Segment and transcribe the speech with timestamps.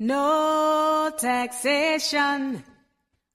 [0.00, 2.62] No taxation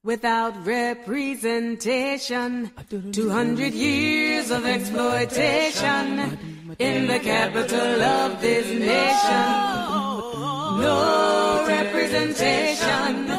[0.02, 2.70] without representation.
[3.12, 6.38] 200 years of exploitation
[6.78, 9.44] in the capital of this nation.
[10.80, 13.30] No representation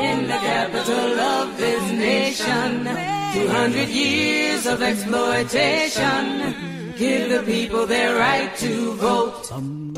[0.00, 2.84] in the capital of this nation.
[2.84, 6.77] 200 years of exploitation.
[6.98, 9.46] Give the people their right to vote.
[9.46, 9.96] Someone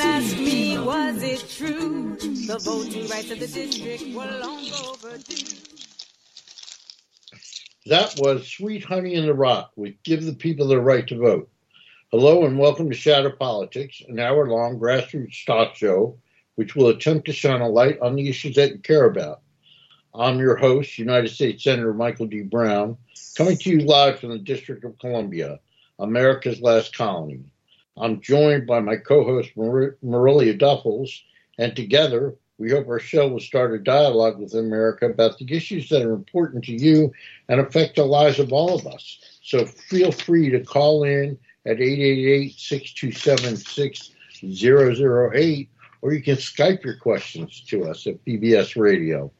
[0.00, 2.16] asked me, was it true?
[2.16, 5.56] The voting rights of the district were long overdue.
[7.86, 11.50] That was Sweet Honey in the Rock with Give the People their Right to Vote.
[12.12, 16.18] Hello and welcome to Shadow Politics, an hour long grassroots talk show
[16.54, 19.40] which will attempt to shine a light on the issues that you care about.
[20.14, 22.42] I'm your host, United States Senator Michael D.
[22.42, 22.96] Brown,
[23.36, 25.60] coming to you live from the District of Columbia,
[26.00, 27.44] America's last colony.
[27.96, 31.22] I'm joined by my co host, Mar- Marilia Duffels,
[31.58, 35.88] and together we hope our show will start a dialogue with America about the issues
[35.90, 37.12] that are important to you
[37.48, 39.20] and affect the lives of all of us.
[39.42, 45.70] So feel free to call in at 888 627 6008,
[46.02, 49.30] or you can Skype your questions to us at PBS Radio.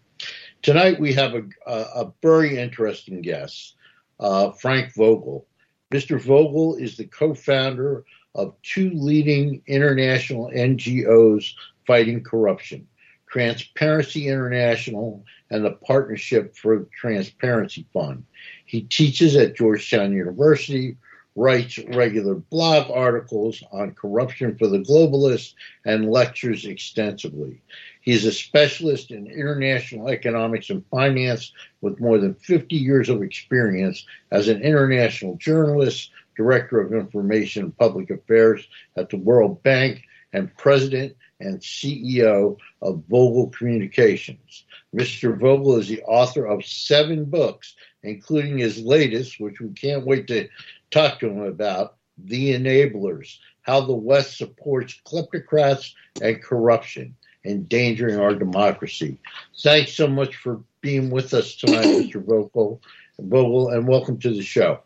[0.63, 3.77] Tonight we have a, a, very interesting guest,
[4.19, 5.45] uh, Frank Vogl.
[5.91, 6.23] Mr.
[6.23, 11.55] Vogl is the co founder of two leading international NGOs
[11.87, 12.87] fighting corruption.
[13.31, 18.25] Transparency International, and the Partnership for Transparency Fund.
[18.67, 20.97] He teaches at Georgetown University,
[21.37, 27.63] writes regular blog articles on corruption for the globalists, and lectures extensively.
[28.01, 33.23] He is a specialist in international economics and finance with more than 50 years of
[33.23, 40.03] experience as an international journalist, director of information and public affairs at the World Bank,
[40.33, 44.65] and president and CEO of Vogl Communications.
[44.95, 45.39] Mr.
[45.39, 50.49] Vogl is the author of seven books, including his latest, which we can't wait to
[50.91, 58.35] talk to him about The Enablers How the West Supports Kleptocrats and Corruption, Endangering Our
[58.35, 59.19] Democracy.
[59.63, 62.25] Thanks so much for being with us tonight, Mr.
[62.25, 62.81] Vogl,
[63.21, 64.81] Vogl, and welcome to the show.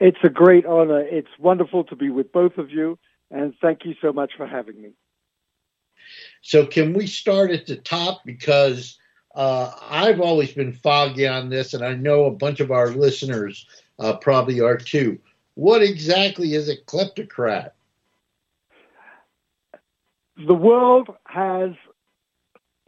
[0.00, 1.00] It's a great honor.
[1.00, 2.98] It's wonderful to be with both of you,
[3.30, 4.90] and thank you so much for having me.
[6.42, 8.22] So, can we start at the top?
[8.24, 8.98] Because
[9.36, 13.64] uh, I've always been foggy on this, and I know a bunch of our listeners
[13.98, 15.18] uh, probably are too.
[15.54, 17.72] What exactly is a kleptocrat?
[20.36, 21.72] The world has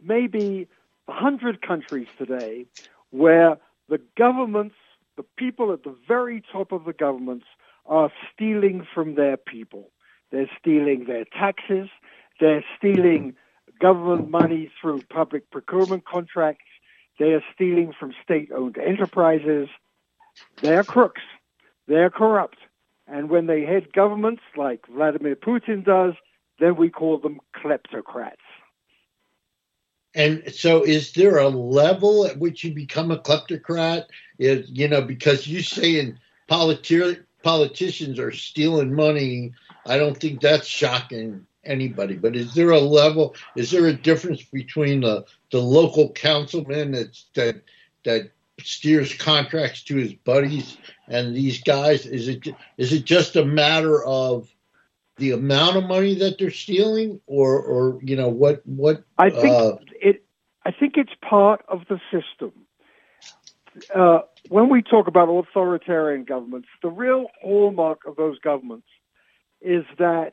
[0.01, 0.67] maybe
[1.05, 2.65] 100 countries today
[3.11, 3.57] where
[3.87, 4.75] the governments,
[5.15, 7.45] the people at the very top of the governments,
[7.85, 9.91] are stealing from their people.
[10.31, 11.87] They're stealing their taxes,
[12.39, 13.35] they're stealing
[13.79, 16.65] government money through public procurement contracts.
[17.19, 19.69] They are stealing from state owned enterprises.
[20.61, 21.21] They are crooks.
[21.87, 22.57] They are corrupt.
[23.07, 26.13] And when they head governments like Vladimir Putin does,
[26.59, 28.35] then we call them kleptocrats.
[30.15, 34.05] And so, is there a level at which you become a kleptocrat?
[34.39, 36.17] Is you know because you saying
[36.49, 39.51] politi- politicians are stealing money?
[39.85, 42.15] I don't think that's shocking anybody.
[42.15, 43.35] But is there a level?
[43.57, 47.61] Is there a difference between the the local councilman that's, that
[48.05, 48.31] that
[48.61, 50.77] steers contracts to his buddies
[51.07, 52.05] and these guys?
[52.05, 54.49] Is it is it just a matter of
[55.17, 59.03] the amount of money that they're stealing, or or you know what what?
[59.17, 60.25] I think uh, it.
[60.65, 62.51] I think it's part of the system.
[63.93, 68.87] Uh, when we talk about authoritarian governments, the real hallmark of those governments
[69.61, 70.31] is that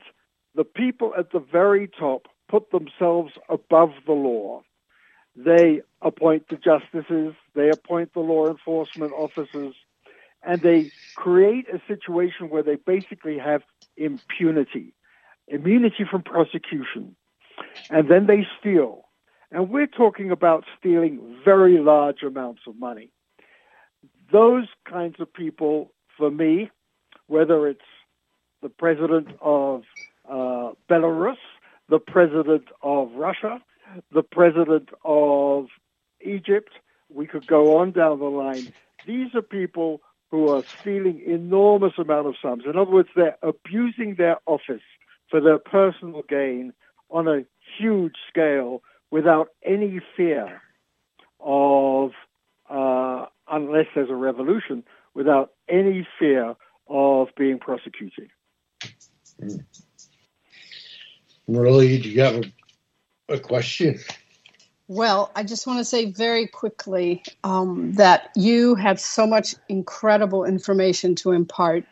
[0.54, 4.62] the people at the very top put themselves above the law.
[5.34, 9.74] They appoint the justices, they appoint the law enforcement officers,
[10.42, 13.62] and they create a situation where they basically have
[13.96, 14.92] impunity,
[15.48, 17.16] immunity from prosecution.
[17.90, 19.04] And then they steal.
[19.50, 23.10] And we're talking about stealing very large amounts of money.
[24.32, 26.70] Those kinds of people, for me,
[27.26, 27.80] whether it's
[28.62, 29.82] the president of
[30.28, 31.36] uh, Belarus,
[31.88, 33.60] the president of Russia,
[34.12, 35.68] the president of
[36.20, 36.72] Egypt.
[37.08, 38.72] We could go on down the line.
[39.06, 40.00] These are people
[40.30, 42.64] who are stealing enormous amount of sums.
[42.64, 44.82] In other words, they're abusing their office
[45.28, 46.72] for their personal gain
[47.10, 47.44] on a
[47.78, 50.62] huge scale without any fear
[51.40, 52.12] of,
[52.70, 54.82] uh, unless there's a revolution,
[55.14, 56.54] without any fear
[56.88, 58.30] of being prosecuted.
[59.42, 59.64] Mm.
[61.48, 62.42] Really, do you have a
[63.28, 63.98] A question?
[64.88, 70.44] Well, I just want to say very quickly um, that you have so much incredible
[70.44, 71.84] information to impart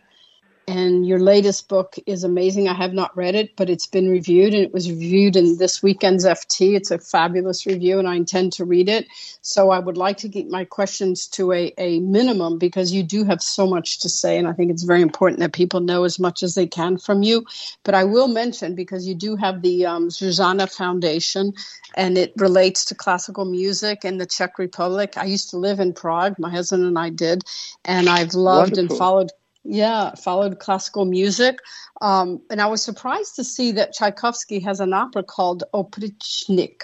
[0.71, 2.69] and your latest book is amazing.
[2.69, 5.83] I have not read it, but it's been reviewed and it was reviewed in this
[5.83, 6.77] weekend's FT.
[6.77, 9.09] It's a fabulous review and I intend to read it.
[9.43, 13.25] So I would like to keep my questions to a, a minimum because you do
[13.25, 14.39] have so much to say.
[14.39, 17.25] And I think it's very important that people know as much as they can from
[17.25, 17.45] you.
[17.83, 21.53] But I will mention because you do have the um, Zuzana Foundation
[21.97, 25.15] and it relates to classical music in the Czech Republic.
[25.17, 27.43] I used to live in Prague, my husband and I did,
[27.85, 28.95] and I've loved Wonderful.
[28.95, 29.31] and followed
[29.65, 31.59] yeah, followed classical music.
[32.01, 36.83] Um, and I was surprised to see that Tchaikovsky has an opera called Oprichnik.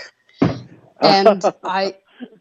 [1.01, 1.97] And I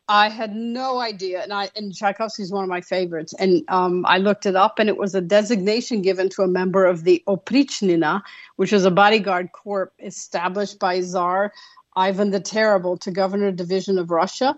[0.08, 1.42] I had no idea.
[1.42, 3.34] And I and Tchaikovsky is one of my favorites.
[3.40, 6.86] And um, I looked it up and it was a designation given to a member
[6.86, 8.22] of the Oprichnina,
[8.58, 11.54] which is a bodyguard corps established by Tsar
[11.96, 14.56] Ivan the Terrible to govern a division of Russia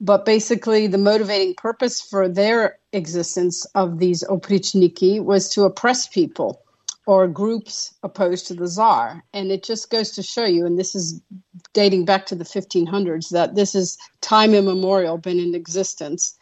[0.00, 6.62] but basically the motivating purpose for their existence of these oprichniki was to oppress people
[7.06, 10.94] or groups opposed to the czar and it just goes to show you and this
[10.94, 11.20] is
[11.72, 16.37] dating back to the 1500s that this is time immemorial been in existence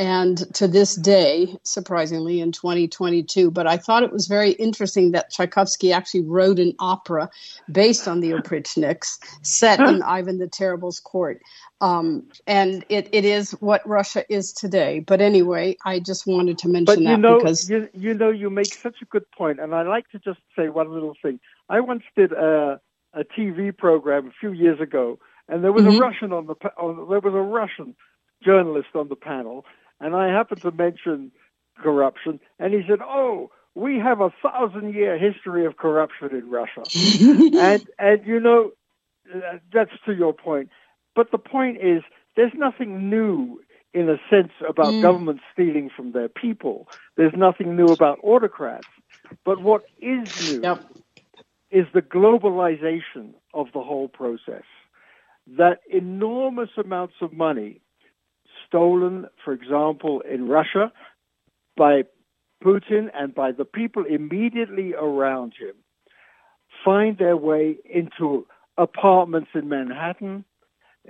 [0.00, 3.50] and to this day, surprisingly, in 2022.
[3.50, 7.28] But I thought it was very interesting that Tchaikovsky actually wrote an opera
[7.70, 11.42] based on the Oprichniks, set in Ivan the Terrible's court.
[11.82, 15.00] Um, and it, it is what Russia is today.
[15.00, 18.30] But anyway, I just wanted to mention but you that know, because you, you know
[18.30, 21.40] you make such a good point, and I like to just say one little thing.
[21.68, 22.80] I once did a,
[23.12, 25.96] a TV program a few years ago, and there was mm-hmm.
[25.96, 27.94] a Russian on the on, there was a Russian
[28.42, 29.66] journalist on the panel,
[30.00, 31.32] and I happened to mention
[31.78, 36.84] corruption, and he said, "Oh, we have a thousand-year history of corruption in Russia,"
[37.58, 38.72] and and you know,
[39.34, 40.70] uh, that's to your point.
[41.14, 42.02] But the point is,
[42.36, 43.60] there's nothing new
[43.92, 45.02] in a sense about mm.
[45.02, 46.88] government stealing from their people.
[47.16, 48.86] There's nothing new about autocrats.
[49.44, 50.84] But what is new yep.
[51.70, 54.62] is the globalization of the whole process.
[55.58, 57.80] That enormous amounts of money
[58.70, 60.92] stolen, for example, in Russia
[61.76, 62.04] by
[62.64, 65.74] Putin and by the people immediately around him,
[66.84, 68.46] find their way into
[68.78, 70.44] apartments in Manhattan,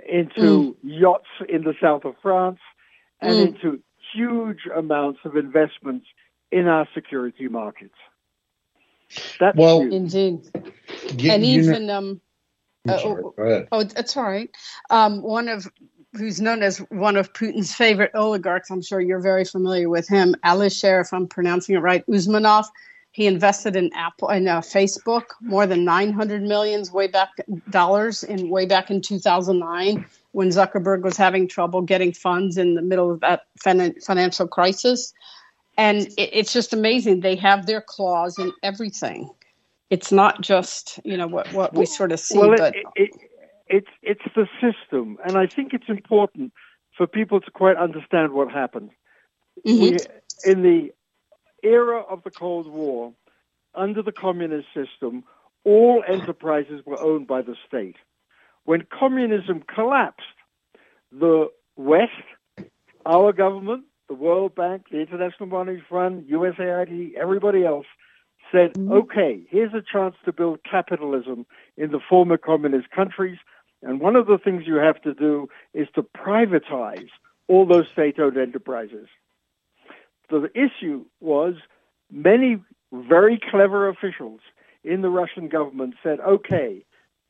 [0.07, 0.75] into mm.
[0.83, 2.59] yachts in the south of France,
[3.21, 3.47] and mm.
[3.47, 3.79] into
[4.13, 6.07] huge amounts of investments
[6.51, 7.95] in our security markets.
[9.39, 10.49] That's well, indeed.
[10.55, 12.21] and even know, um,
[12.87, 13.33] uh, oh,
[13.71, 14.49] oh, that's all right.
[14.89, 15.67] Um, one of
[16.13, 18.69] who's known as one of Putin's favorite oligarchs.
[18.69, 20.35] I'm sure you're very familiar with him.
[20.43, 22.65] Alisher, if I'm pronouncing it right, Usmanov.
[23.13, 27.29] He invested in Apple and uh, Facebook more than 900 millions way back
[27.69, 32.81] dollars in way back in 2009 when Zuckerberg was having trouble getting funds in the
[32.81, 35.13] middle of that financial crisis.
[35.77, 37.19] And it, it's just amazing.
[37.19, 39.29] They have their claws in everything.
[39.89, 43.11] It's not just you know what what we sort of see, well, but it, it,
[43.71, 46.51] it's it's the system, and I think it's important
[46.97, 48.91] for people to quite understand what happened.
[49.65, 49.81] Mm-hmm.
[49.81, 50.91] We, in the
[51.63, 53.13] era of the Cold War,
[53.73, 55.23] under the communist system,
[55.63, 57.95] all enterprises were owned by the state.
[58.65, 60.21] When communism collapsed,
[61.11, 62.11] the West,
[63.05, 67.85] our government, the World Bank, the International Monetary Fund, USAID, everybody else
[68.51, 68.91] said, mm-hmm.
[68.91, 71.45] okay, here's a chance to build capitalism
[71.77, 73.37] in the former communist countries.
[73.83, 77.09] And one of the things you have to do is to privatize
[77.47, 79.07] all those state-owned enterprises.
[80.29, 81.55] So the issue was
[82.11, 82.61] many
[82.93, 84.41] very clever officials
[84.83, 86.85] in the Russian government said, okay,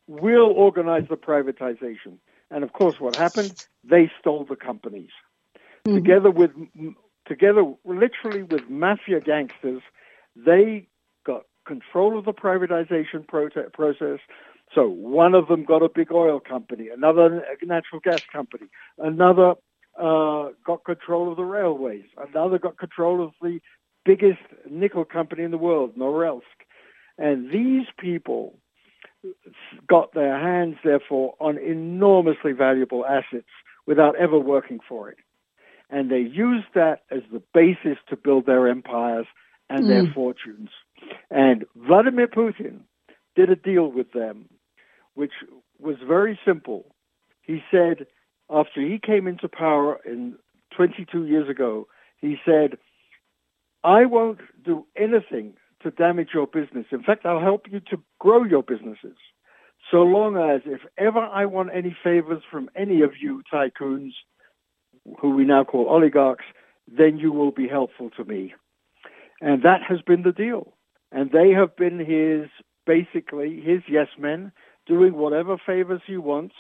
[0.08, 2.18] we'll organize the privatization.
[2.50, 3.66] And of course, what happened?
[3.84, 5.10] They stole the companies.
[5.88, 5.96] Mm-hmm.
[5.96, 6.52] Together with,
[7.28, 9.82] together literally with mafia gangsters,
[10.36, 10.88] they
[11.26, 14.20] got control of the privatization process.
[14.74, 19.56] So one of them got a big oil company, another natural gas company, another
[20.00, 23.60] uh, got control of the railways, another got control of the
[24.06, 26.42] biggest nickel company in the world, Norilsk.
[27.18, 28.56] And these people
[29.88, 33.50] got their hands, therefore, on enormously valuable assets
[33.86, 35.18] without ever working for it.
[35.90, 39.26] And they used that as the basis to build their empires
[39.70, 39.88] and mm.
[39.90, 40.70] their fortunes.
[41.30, 42.80] And Vladimir Putin
[43.36, 44.46] did a deal with them
[45.16, 45.34] which
[45.80, 46.96] was very simple.
[47.42, 48.08] He said,
[48.50, 50.36] after he came into power in
[50.76, 51.88] 22 years ago,
[52.20, 52.78] he said,
[53.84, 56.86] I won't do anything to damage your business.
[56.92, 59.18] In fact, I'll help you to grow your businesses.
[59.90, 64.12] so long as if ever I want any favors from any of you tycoons,
[65.20, 66.46] who we now call oligarchs,
[66.88, 68.54] then you will be helpful to me.
[69.42, 70.74] And that has been the deal.
[71.12, 72.50] And they have been his,
[72.86, 74.52] basically, his yes men,
[74.88, 76.56] doing whatever favors he wants,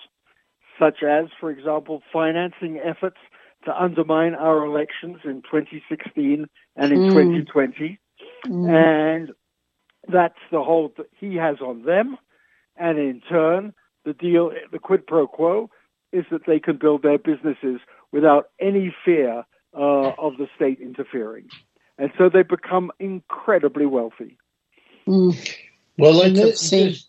[0.79, 3.17] such as, for example, financing efforts
[3.65, 7.09] to undermine our elections in 2016 and in mm.
[7.09, 7.99] 2020.
[8.47, 8.69] Mm.
[8.69, 9.31] And
[10.07, 12.17] that's the hold that he has on them.
[12.75, 13.73] And in turn,
[14.05, 15.69] the deal, the quid pro quo,
[16.11, 17.79] is that they can build their businesses
[18.11, 19.43] without any fear
[19.77, 21.47] uh, of the state interfering.
[21.97, 24.37] And so they become incredibly wealthy.
[25.07, 25.57] Mm.
[25.97, 27.07] Well, and this, this,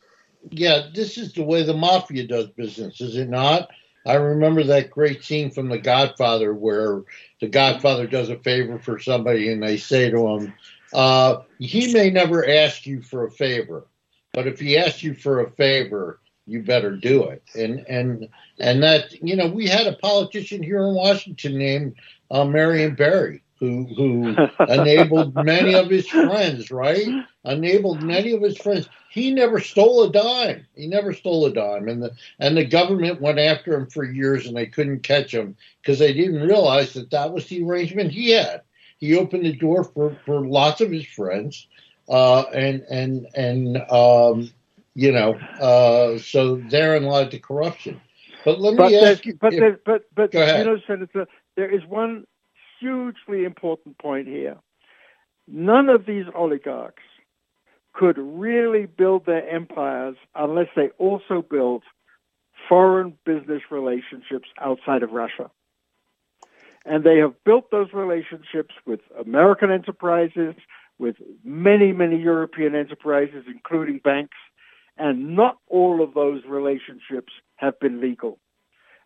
[0.51, 3.69] yeah, this is the way the mafia does business, is it not?
[4.05, 7.03] I remember that great scene from The Godfather where
[7.41, 10.55] the Godfather does a favor for somebody and they say to him,
[10.93, 13.87] uh, he may never ask you for a favor,
[14.33, 17.43] but if he asks you for a favor, you better do it.
[17.55, 21.95] And and and that you know we had a politician here in Washington named
[22.31, 24.37] uh, Marion Barry who who
[24.69, 27.09] enabled many of his friends, right?
[27.45, 28.89] Enabled many of his friends.
[29.11, 30.67] He never stole a dime.
[30.77, 34.47] He never stole a dime, and the and the government went after him for years,
[34.47, 38.31] and they couldn't catch him because they didn't realize that that was the arrangement he
[38.31, 38.63] had.
[38.99, 41.67] He opened the door for for lots of his friends,
[42.09, 44.51] uh, and and and um,
[44.95, 48.01] you know, uh, so therein lied the corruption.
[48.45, 49.35] But let me but ask you.
[49.41, 52.25] But if, but but you know, Senator, there is one
[52.79, 54.57] hugely important point here.
[55.49, 57.03] None of these oligarchs
[57.93, 61.83] could really build their empires unless they also built
[62.69, 65.51] foreign business relationships outside of Russia.
[66.85, 70.55] And they have built those relationships with American enterprises,
[70.99, 74.37] with many, many European enterprises, including banks,
[74.97, 78.39] and not all of those relationships have been legal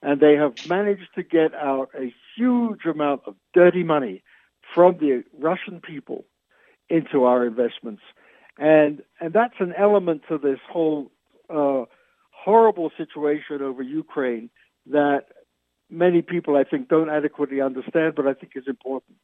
[0.03, 4.23] and they have managed to get out a huge amount of dirty money
[4.75, 6.25] from the Russian people
[6.89, 8.03] into our investments.
[8.59, 11.11] And, and that's an element to this whole
[11.51, 11.85] uh,
[12.31, 14.51] horrible situation over Ukraine
[14.87, 15.27] that
[15.91, 19.17] many people, I think, don't adequately understand, but I think is important.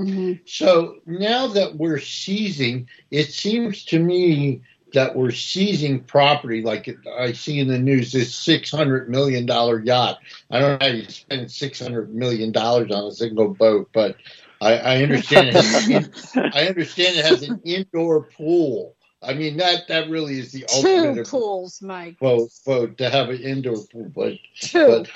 [0.00, 0.42] Mm-hmm.
[0.46, 4.62] So now that we're seizing, it seems to me
[4.92, 6.88] that we're seizing property, like
[7.18, 10.18] I see in the news, this six hundred million dollar yacht.
[10.50, 14.16] I don't know how you spend six hundred million dollars on a single boat, but
[14.60, 15.48] I, I understand.
[15.48, 18.96] It has I understand it has an indoor pool.
[19.22, 22.18] I mean that that really is the ultimate Two ultimate pools, Mike.
[22.18, 24.86] Boat, boat to have an indoor pool, but Two.
[24.86, 25.10] But,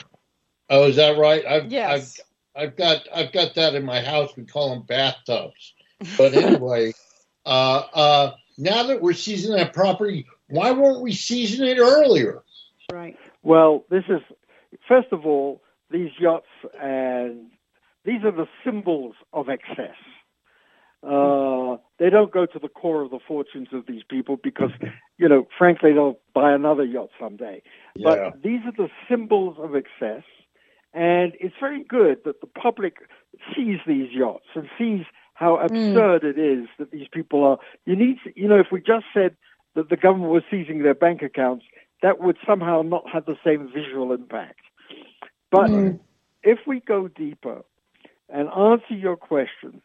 [0.71, 1.45] oh, is that right?
[1.45, 2.21] I've, yes.
[2.55, 4.37] I've, I've got I've got that in my house.
[4.37, 5.75] We call them bathtubs.
[6.17, 6.93] But anyway,
[7.47, 12.43] uh, uh, now that we're seizing that property, why weren't we seizing it earlier?
[12.93, 13.19] Right.
[13.43, 14.21] Well, this is
[14.87, 16.47] first of all these yachts
[16.81, 17.51] and
[18.05, 19.97] these are the symbols of excess.
[21.03, 24.71] Uh, they don't go to the core of the fortunes of these people because,
[25.19, 27.63] you know, frankly, they'll buy another yacht someday.
[27.95, 28.31] Yeah.
[28.33, 30.25] But these are the symbols of excess,
[30.95, 32.97] and it's very good that the public
[33.55, 35.65] sees these yachts and sees how hmm.
[35.65, 36.31] absurd mm.
[36.31, 37.59] it is that these people are.
[37.85, 39.37] You need, to, you know, if we just said
[39.75, 41.65] that the government was seizing their bank accounts,
[42.03, 44.61] that would somehow not have the same visual impact.
[45.51, 45.99] But mm.
[46.43, 47.63] if we go deeper
[48.29, 49.83] and answer your question,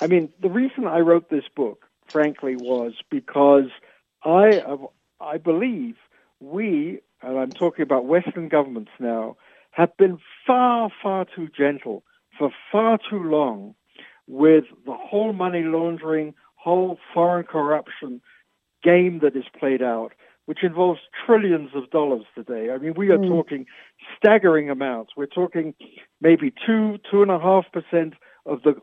[0.00, 3.70] I mean, the reason I wrote this book, frankly, was because
[4.24, 4.62] I,
[5.20, 5.96] I believe
[6.40, 9.36] we, and I'm talking about Western governments now,
[9.70, 12.02] have been far, far too gentle
[12.38, 13.74] for far too long
[14.26, 18.20] with the whole money laundering, whole foreign corruption
[18.82, 20.12] game that is played out,
[20.46, 22.70] which involves trillions of dollars today.
[22.72, 23.28] I mean, we are mm.
[23.28, 23.66] talking
[24.16, 25.12] staggering amounts.
[25.16, 25.74] We're talking
[26.20, 28.14] maybe two, two and a half percent
[28.46, 28.74] of the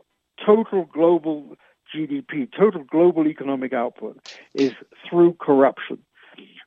[0.44, 1.56] total global
[1.94, 4.18] GDP, total global economic output
[4.54, 4.72] is
[5.08, 5.98] through corruption.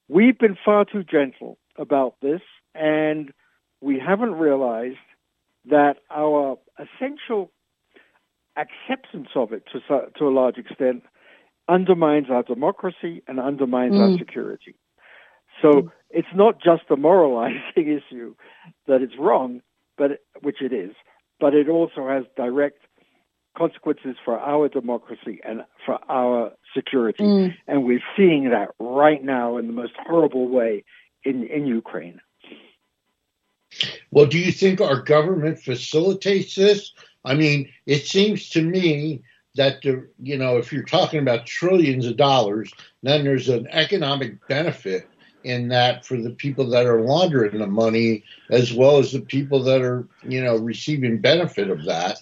[0.07, 2.41] We've been far too gentle about this,
[2.73, 3.31] and
[3.81, 4.97] we haven't realized
[5.65, 7.51] that our essential
[8.55, 9.79] acceptance of it to,
[10.17, 11.03] to a large extent
[11.67, 14.11] undermines our democracy and undermines mm.
[14.11, 14.75] our security.
[15.61, 15.91] So mm.
[16.09, 18.35] it's not just a moralizing issue
[18.87, 19.61] that it's wrong,
[19.97, 20.91] but which it is,
[21.39, 22.79] but it also has direct
[23.57, 27.23] consequences for our democracy and for our security.
[27.23, 27.55] Mm.
[27.67, 30.83] And we're seeing that right now in the most horrible way
[31.23, 32.21] in, in Ukraine.
[34.11, 36.93] Well, do you think our government facilitates this?
[37.25, 39.23] I mean, it seems to me
[39.55, 42.71] that the you know if you're talking about trillions of dollars,
[43.03, 45.07] then there's an economic benefit
[45.47, 49.63] in that for the people that are laundering the money as well as the people
[49.63, 52.17] that are you know receiving benefit of that.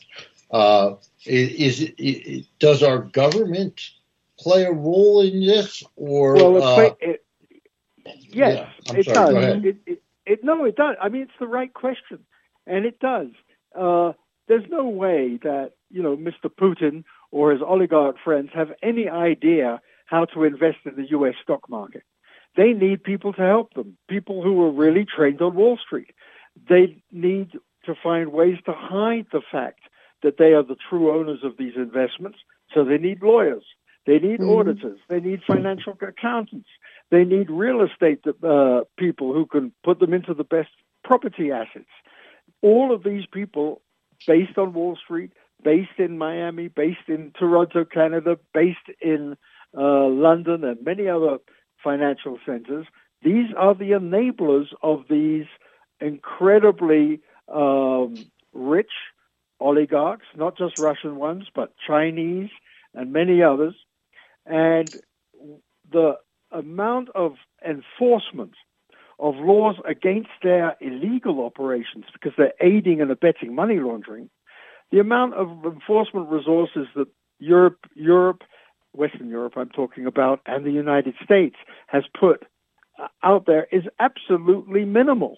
[0.52, 3.90] Uh, is it, does our government
[4.40, 7.26] play a role in this or well, uh, it,
[8.30, 9.66] yes, yeah, it sorry, does.
[9.66, 10.96] It, it, it, no, it does.
[11.02, 12.20] I mean, it's the right question,
[12.68, 13.30] and it does.
[13.78, 14.14] Uh,
[14.48, 16.50] there's no way that you know Mr.
[16.50, 21.34] Putin or his oligarch friends have any idea how to invest in the U.S.
[21.42, 22.04] stock market.
[22.56, 26.12] They need people to help them, people who are really trained on Wall Street.
[26.70, 27.52] They need
[27.86, 29.82] to find ways to hide the fact
[30.24, 32.40] that they are the true owners of these investments.
[32.74, 33.64] So they need lawyers.
[34.06, 34.50] They need mm-hmm.
[34.50, 35.00] auditors.
[35.10, 36.70] They need financial accountants.
[37.12, 40.70] They need real estate uh, people who can put them into the best
[41.04, 41.90] property assets.
[42.62, 43.82] All of these people,
[44.28, 45.32] based on Wall Street,
[45.64, 49.36] based in Miami, based in Toronto, Canada, based in
[49.78, 51.38] uh, London, and many other
[51.86, 52.88] financial centers.
[53.24, 55.46] These are the enablers of these
[56.02, 58.16] incredibly um,
[58.54, 58.92] rich
[59.60, 62.50] oligarchs, not just Russian ones, but Chinese
[62.94, 63.76] and many others.
[64.46, 64.90] And
[65.92, 66.16] the
[66.52, 68.54] amount of enforcement
[69.20, 74.30] of laws against their illegal operations because they're aiding and abetting money laundering,
[74.92, 77.08] the amount of enforcement resources that
[77.40, 78.44] Europe, Europe
[78.98, 81.56] Western Europe I'm talking about, and the United States
[81.88, 82.44] has put
[83.00, 85.38] uh, out there is absolutely minimal.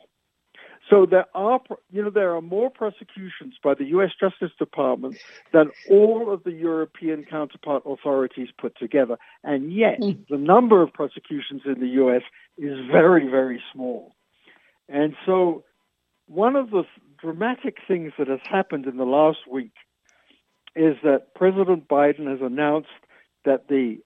[0.90, 1.60] So there are,
[1.92, 4.12] you know, there are more prosecutions by the U.S.
[4.20, 5.18] Justice Department
[5.52, 10.18] than all of the European counterpart authorities put together, and yet mm.
[10.30, 12.22] the number of prosecutions in the U.S.
[12.58, 14.16] is very, very small.
[14.88, 15.66] And so,
[16.28, 16.84] one of the
[17.22, 19.74] dramatic things that has happened in the last week
[20.76, 22.90] is that President Biden has announced
[23.48, 23.98] that the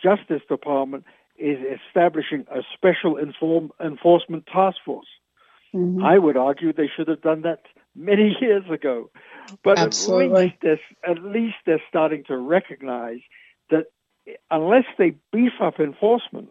[0.00, 1.04] Justice Department
[1.36, 5.08] is establishing a special inform, enforcement task force.
[5.74, 6.04] Mm-hmm.
[6.04, 7.62] I would argue they should have done that
[7.96, 9.10] many years ago.
[9.64, 10.56] But Absolutely.
[10.62, 13.18] at least, at least they're starting to recognize
[13.70, 13.86] that
[14.50, 16.50] unless they beef up enforcement,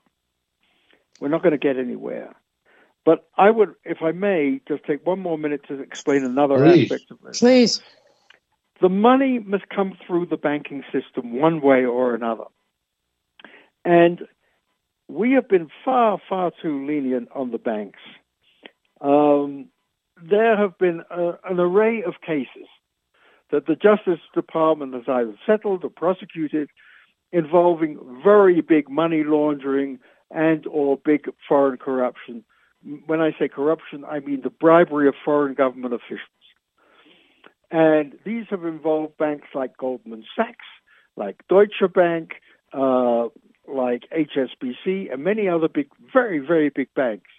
[1.22, 2.36] we're not going to get anywhere.
[3.06, 6.92] But I would, if I may, just take one more minute to explain another Please.
[6.92, 7.40] aspect of this.
[7.40, 7.82] Please.
[8.84, 12.44] The money must come through the banking system one way or another.
[13.86, 14.24] And
[15.08, 18.02] we have been far, far too lenient on the banks.
[19.00, 19.70] Um,
[20.22, 22.68] there have been a, an array of cases
[23.54, 26.70] that the Justice Department has either settled or prosecuted
[27.32, 29.98] involving very big money laundering
[30.30, 32.44] and or big foreign corruption.
[33.06, 36.43] When I say corruption, I mean the bribery of foreign government officials.
[37.72, 40.66] And these have involved banks like Goldman Sachs,
[41.16, 42.34] like Deutsche Bank,
[42.74, 43.30] uh,
[43.68, 47.30] like HSBC, and many other big, very, very big banks.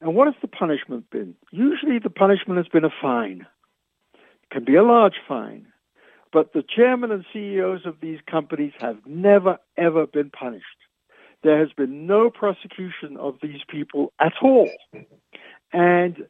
[0.00, 1.34] And what has the punishment been?
[1.52, 3.46] Usually the punishment has been a fine.
[4.14, 5.66] It can be a large fine.
[6.32, 10.66] But the chairman and CEOs of these companies have never, ever been punished.
[11.42, 14.70] There has been no prosecution of these people at all.
[15.72, 16.26] And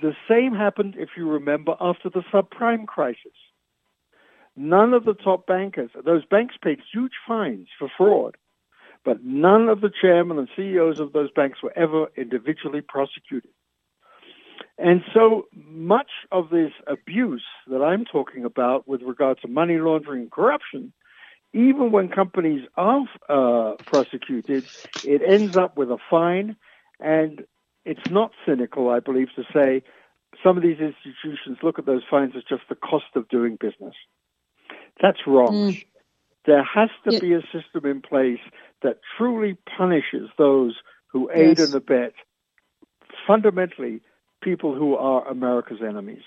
[0.00, 3.32] the same happened, if you remember, after the subprime crisis.
[4.56, 8.36] None of the top bankers, those banks paid huge fines for fraud,
[9.04, 13.50] but none of the chairmen and CEOs of those banks were ever individually prosecuted.
[14.78, 20.22] And so much of this abuse that I'm talking about with regard to money laundering
[20.22, 20.92] and corruption,
[21.52, 24.64] even when companies are uh, prosecuted,
[25.04, 26.56] it ends up with a fine
[27.00, 27.44] and
[27.86, 29.82] it's not cynical, I believe, to say
[30.44, 33.94] some of these institutions look at those fines as just the cost of doing business.
[35.00, 35.72] That's wrong.
[35.72, 35.86] Mm.
[36.46, 37.20] There has to yeah.
[37.20, 38.40] be a system in place
[38.82, 41.68] that truly punishes those who aid yes.
[41.68, 42.12] and abet
[43.26, 44.00] fundamentally
[44.42, 46.22] people who are America's enemies.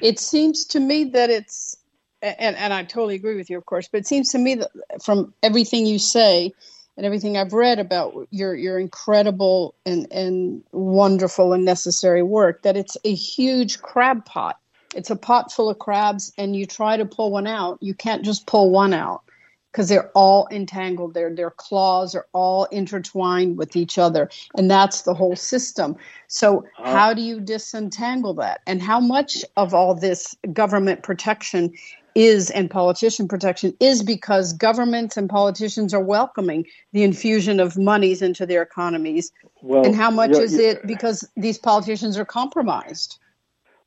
[0.00, 1.76] It seems to me that it's,
[2.22, 4.70] and, and I totally agree with you, of course, but it seems to me that
[5.04, 6.52] from everything you say,
[6.96, 12.76] and everything I've read about your your incredible and and wonderful and necessary work that
[12.76, 14.58] it's a huge crab pot.
[14.94, 17.78] It's a pot full of crabs, and you try to pull one out.
[17.82, 19.22] You can't just pull one out
[19.70, 21.12] because they're all entangled.
[21.12, 25.96] Their their claws are all intertwined with each other, and that's the whole system.
[26.28, 28.62] So uh, how do you disentangle that?
[28.66, 31.74] And how much of all this government protection
[32.16, 38.22] is and politician protection is because governments and politicians are welcoming the infusion of monies
[38.22, 39.30] into their economies.
[39.62, 43.18] Well, and how much is it because these politicians are compromised?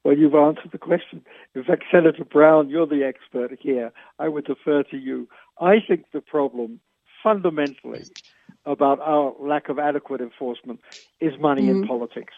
[0.04, 1.26] Well, you've answered the question.
[1.56, 3.92] In fact, Senator Brown, you're the expert here.
[4.20, 5.28] I would defer to you.
[5.60, 6.80] I think the problem
[7.24, 8.06] fundamentally
[8.66, 10.80] about our lack of adequate enforcement
[11.20, 11.82] is money mm-hmm.
[11.82, 12.34] in politics.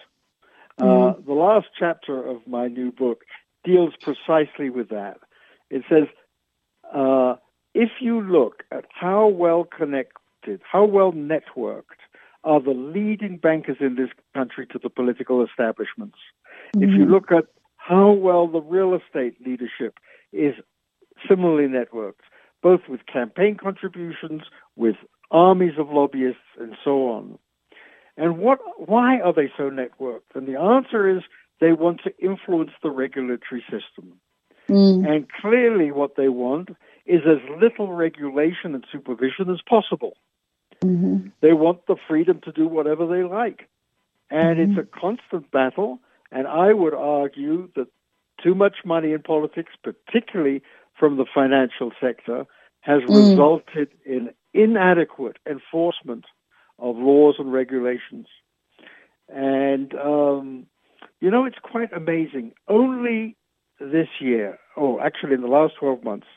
[0.80, 1.20] Mm-hmm.
[1.20, 3.24] Uh, the last chapter of my new book
[3.64, 5.20] deals precisely with that.
[5.72, 6.08] It says,
[6.94, 7.36] uh,
[7.74, 12.02] if you look at how well connected, how well networked
[12.44, 16.18] are the leading bankers in this country to the political establishments,
[16.76, 16.84] mm-hmm.
[16.84, 17.14] if you mm-hmm.
[17.14, 17.46] look at
[17.78, 19.98] how well the real estate leadership
[20.34, 20.54] is
[21.28, 22.26] similarly networked,
[22.62, 24.42] both with campaign contributions,
[24.76, 24.96] with
[25.32, 27.40] armies of lobbyists, and so on.
[28.18, 30.36] And what, why are they so networked?
[30.36, 31.24] And the answer is
[31.62, 34.20] they want to influence the regulatory system.
[34.70, 35.10] Mm.
[35.10, 36.70] And clearly, what they want
[37.06, 40.14] is as little regulation and supervision as possible.
[40.84, 41.30] Mm-hmm.
[41.42, 43.68] They want the freedom to do whatever they like.
[44.30, 44.80] And mm-hmm.
[44.80, 46.00] it's a constant battle.
[46.32, 47.88] And I would argue that
[48.42, 50.62] too much money in politics, particularly
[50.98, 52.46] from the financial sector,
[52.82, 53.10] has mm.
[53.10, 56.26] resulted in inadequate enforcement
[56.80, 58.28] of laws and regulations.
[59.30, 60.66] And, um,
[61.20, 62.54] you know, it's quite amazing.
[62.68, 63.38] Only
[63.82, 66.28] this year, or actually in the last 12 months,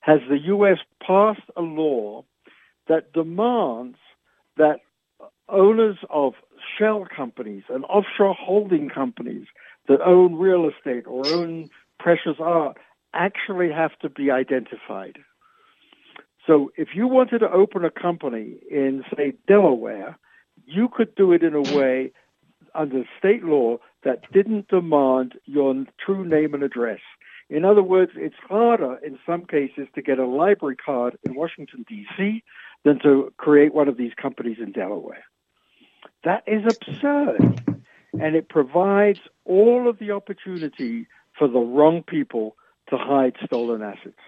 [0.00, 0.78] has the U.S.
[1.04, 2.24] passed a law
[2.88, 3.96] that demands
[4.56, 4.80] that
[5.48, 6.34] owners of
[6.78, 9.46] shell companies and offshore holding companies
[9.88, 12.76] that own real estate or own precious art
[13.14, 15.18] actually have to be identified.
[16.46, 20.18] So if you wanted to open a company in, say, Delaware,
[20.66, 22.12] you could do it in a way
[22.74, 27.00] under state law that didn't demand your true name and address.
[27.50, 31.84] In other words, it's harder in some cases to get a library card in Washington,
[31.88, 32.42] D.C.
[32.84, 35.24] than to create one of these companies in Delaware.
[36.24, 37.78] That is absurd.
[38.20, 41.06] And it provides all of the opportunity
[41.38, 42.56] for the wrong people
[42.90, 44.18] to hide stolen assets.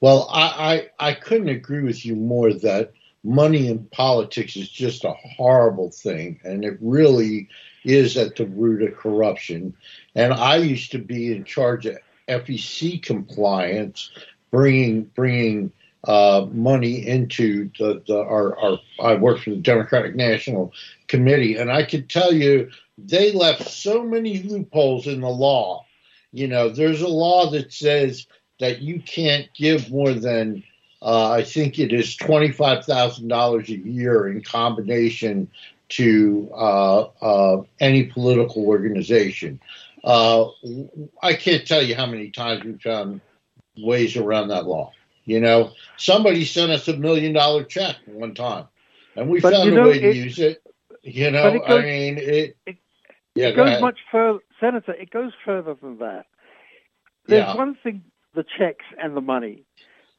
[0.00, 2.92] Well, I, I, I couldn't agree with you more that
[3.24, 7.48] money in politics is just a horrible thing, and it really
[7.84, 9.74] is at the root of corruption.
[10.14, 14.10] And I used to be in charge of FEC compliance,
[14.50, 15.72] bringing bringing
[16.04, 20.72] uh, money into the, the our, our I worked for the Democratic National
[21.06, 25.86] Committee, and I could tell you they left so many loopholes in the law.
[26.32, 28.26] You know, there's a law that says
[28.58, 30.62] that you can't give more than
[31.02, 35.50] uh, I think it is twenty five thousand dollars a year in combination
[35.90, 39.60] to uh, uh, any political organization.
[40.04, 40.46] Uh,
[41.22, 43.20] I can't tell you how many times we've found
[43.76, 44.92] ways around that law.
[45.24, 48.66] You know, somebody sent us a million dollar check one time,
[49.16, 50.62] and we but found you know, a way to use it.
[51.02, 52.56] You know, it goes, I mean, it.
[52.66, 52.76] it
[53.34, 54.92] yeah, it goes much further, Senator.
[54.92, 56.26] It goes further than that.
[57.26, 57.56] There's yeah.
[57.56, 58.02] one thing:
[58.34, 59.64] the checks and the money.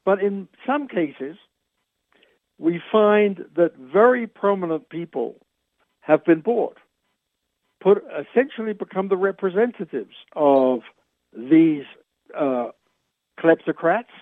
[0.06, 1.38] But in some cases,
[2.58, 5.36] we find that very prominent people
[6.02, 6.78] have been bought,
[7.82, 10.80] put essentially become the representatives of
[11.34, 11.84] these
[12.38, 12.70] uh,
[13.40, 14.14] kleptocrats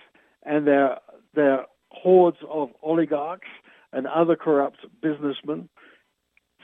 [0.44, 0.98] and their
[1.34, 3.48] their hordes of oligarchs
[3.92, 5.68] and other corrupt businessmen.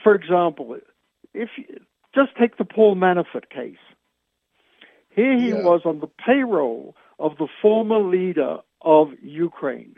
[0.03, 0.77] For example,
[1.33, 1.65] if you,
[2.15, 3.77] just take the Paul Manafort case.
[5.09, 5.63] Here he yeah.
[5.63, 9.95] was on the payroll of the former leader of Ukraine,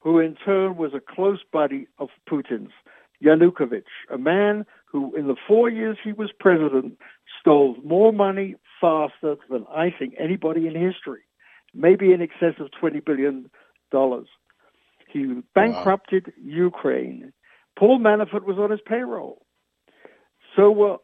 [0.00, 2.72] who in turn was a close buddy of Putin's,
[3.22, 6.98] Yanukovych, a man who, in the four years he was president,
[7.40, 11.22] stole more money faster than I think anybody in history,
[11.74, 13.50] maybe in excess of $20 billion.
[15.10, 16.32] He bankrupted wow.
[16.44, 17.32] Ukraine.
[17.78, 19.42] Paul Manafort was on his payroll.
[20.56, 20.96] So, uh,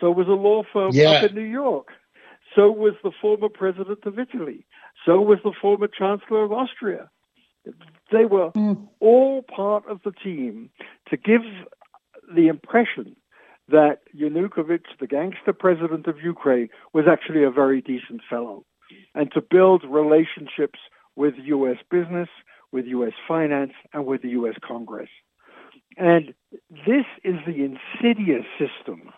[0.00, 1.10] so was a law firm yeah.
[1.10, 1.88] up in New York.
[2.54, 4.66] So was the former president of Italy.
[5.06, 7.10] So was the former chancellor of Austria.
[8.12, 8.88] They were mm.
[9.00, 10.70] all part of the team
[11.08, 11.42] to give
[12.34, 13.16] the impression
[13.68, 18.64] that Yanukovych, the gangster president of Ukraine, was actually a very decent fellow,
[19.14, 20.78] and to build relationships
[21.16, 21.76] with U.S.
[21.90, 22.28] business,
[22.72, 23.12] with U.S.
[23.28, 24.54] finance, and with the U.S.
[24.66, 25.10] Congress.
[25.96, 26.34] And
[26.70, 29.10] this is the insidious system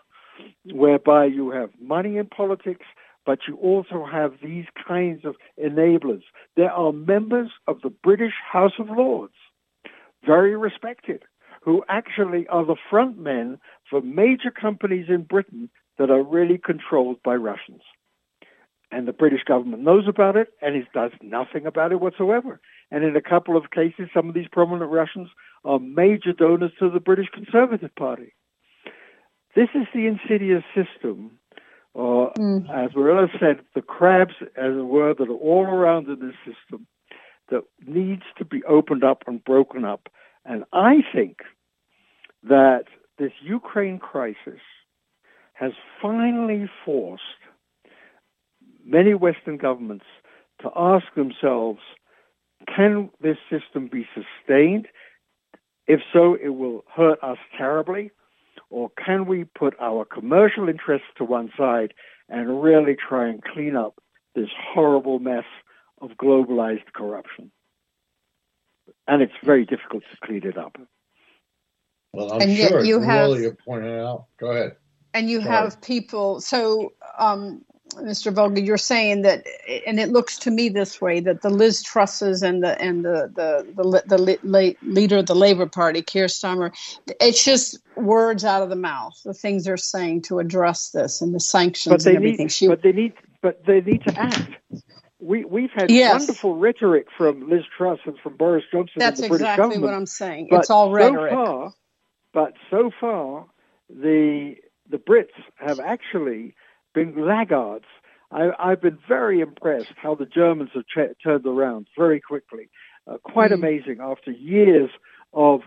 [0.73, 2.87] whereby you have money in politics
[3.25, 6.23] but you also have these kinds of enablers.
[6.57, 9.35] There are members of the British House of Lords,
[10.25, 11.23] very respected,
[11.63, 13.59] who actually are the front men
[13.89, 17.83] for major companies in Britain that are really controlled by Russians.
[18.91, 22.61] And the British government knows about it and it does nothing about it whatsoever.
[22.91, 25.29] And in a couple of cases, some of these prominent Russians
[25.65, 28.35] are major donors to the British Conservative Party.
[29.55, 31.39] This is the insidious system
[31.95, 32.69] or mm.
[32.71, 36.87] as Marilla said, the crabs, as it were, that are all around in this system
[37.51, 40.09] that needs to be opened up and broken up.
[40.45, 41.39] And I think
[42.43, 42.85] that
[43.19, 44.61] this Ukraine crisis
[45.53, 47.23] has finally forced
[48.85, 50.07] many Western governments
[50.63, 51.81] to ask themselves,
[52.75, 54.89] can this system be sustained?
[55.87, 58.11] If so, it will hurt us terribly.
[58.71, 61.95] Or can we put our commercial interests to one side
[62.29, 63.95] and really try and clean up
[64.35, 65.45] this horrible mess
[66.01, 67.51] of globalized corruption?
[69.07, 70.77] And it's very difficult to clean it up.
[72.13, 74.27] Well, I'm and sure you have, really you're out.
[74.39, 74.77] Go ahead.
[75.15, 75.83] And you Go have ahead.
[75.83, 76.41] people.
[76.41, 77.63] So um,
[77.95, 78.33] Mr.
[78.33, 79.47] Vogel, you're saying that,
[79.87, 83.31] and it looks to me this way that the Liz Trusses and the and the
[83.35, 86.73] the the, the, the leader of the Labor Party, Keir Starmer,
[87.21, 89.21] it's just words out of the mouth.
[89.25, 92.47] The things they're saying to address this and the sanctions and everything.
[92.47, 94.51] Need, she, but they need, but they need to act.
[95.19, 96.21] We we've had yes.
[96.21, 98.95] wonderful rhetoric from Liz Truss and from Boris Johnson.
[98.97, 100.49] That's and the British exactly government, what I'm saying.
[100.51, 101.33] It's all rhetoric.
[101.33, 101.73] So far,
[102.33, 103.47] but so far,
[103.89, 104.57] the
[104.89, 106.55] the Brits have actually
[106.95, 107.87] been laggards.
[108.31, 112.71] I, have been very impressed how the Germans have ch- turned around very quickly.
[113.07, 113.55] Uh, quite mm.
[113.55, 114.91] amazing after years
[115.35, 115.61] of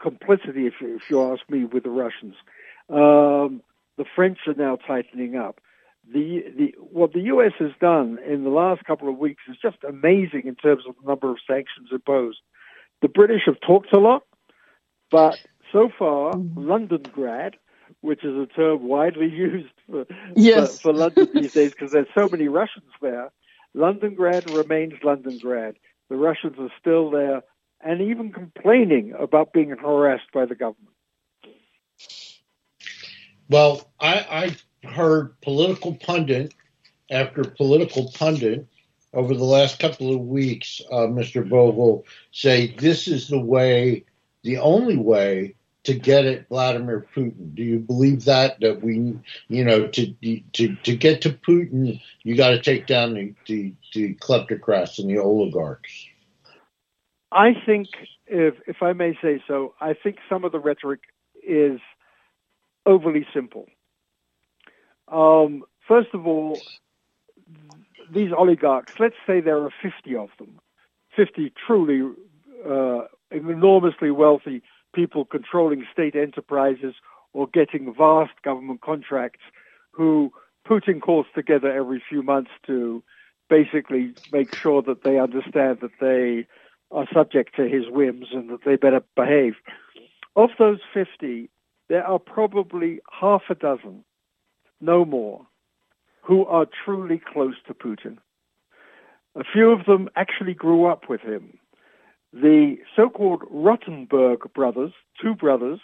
[0.00, 2.34] complicity, if you, if you ask me, with the Russians.
[2.88, 3.62] Um,
[3.98, 5.60] the French are now tightening up.
[6.10, 7.52] The, the, what the U.S.
[7.58, 11.06] has done in the last couple of weeks is just amazing in terms of the
[11.06, 12.38] number of sanctions imposed.
[13.02, 14.22] The British have talked a lot,
[15.10, 15.36] but
[15.72, 16.54] so far, mm.
[16.54, 17.54] Londongrad
[18.00, 20.80] which is a term widely used for, yes.
[20.80, 23.30] for, for London these days because there's so many Russians there.
[23.76, 25.74] Londongrad remains Londongrad.
[26.08, 27.42] The Russians are still there
[27.80, 30.94] and even complaining about being harassed by the government.
[33.48, 36.54] Well, I, I heard political pundit
[37.10, 38.66] after political pundit
[39.14, 41.48] over the last couple of weeks, uh, Mr.
[41.48, 44.04] Vogl, say this is the way,
[44.42, 47.54] the only way to get at Vladimir Putin.
[47.54, 50.12] Do you believe that that we, you know, to
[50.52, 55.08] to to get to Putin, you got to take down the, the, the kleptocrats and
[55.08, 56.06] the oligarchs?
[57.30, 57.88] I think,
[58.26, 61.00] if if I may say so, I think some of the rhetoric
[61.46, 61.80] is
[62.84, 63.66] overly simple.
[65.08, 66.58] Um, first of all,
[68.10, 70.60] these oligarchs, let's say there are 50 of them,
[71.16, 72.12] 50 truly
[72.68, 74.62] uh, enormously wealthy
[74.98, 76.92] people controlling state enterprises
[77.32, 79.44] or getting vast government contracts
[79.92, 80.32] who
[80.68, 83.00] Putin calls together every few months to
[83.48, 86.48] basically make sure that they understand that they
[86.90, 89.54] are subject to his whims and that they better behave.
[90.34, 91.48] Of those 50,
[91.88, 94.02] there are probably half a dozen,
[94.80, 95.46] no more,
[96.22, 98.18] who are truly close to Putin.
[99.36, 101.57] A few of them actually grew up with him.
[102.32, 105.80] The so-called Rotenberg brothers, two brothers,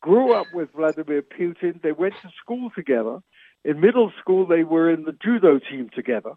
[0.00, 1.80] grew up with Vladimir Putin.
[1.82, 3.20] They went to school together.
[3.64, 6.32] In middle school, they were in the judo team together.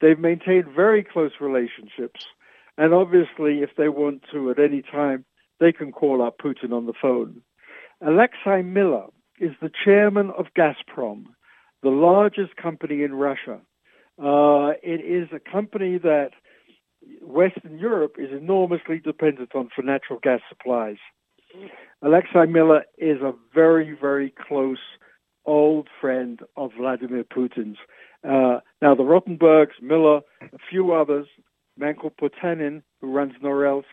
[0.00, 2.26] They've maintained very close relationships.
[2.78, 5.24] And obviously, if they want to at any time,
[5.60, 7.42] they can call up Putin on the phone.
[8.00, 9.06] Alexei Miller
[9.38, 11.24] is the chairman of Gazprom,
[11.82, 13.60] the largest company in Russia.
[14.22, 16.30] Uh, it is a company that
[17.20, 20.96] Western Europe is enormously dependent on for natural gas supplies.
[22.02, 24.78] Alexei Miller is a very, very close
[25.44, 27.78] old friend of Vladimir Putin's.
[28.24, 31.26] Uh, now, the Rotenbergs, Miller, a few others,
[31.76, 33.84] man called Potanin, who runs Norilsk,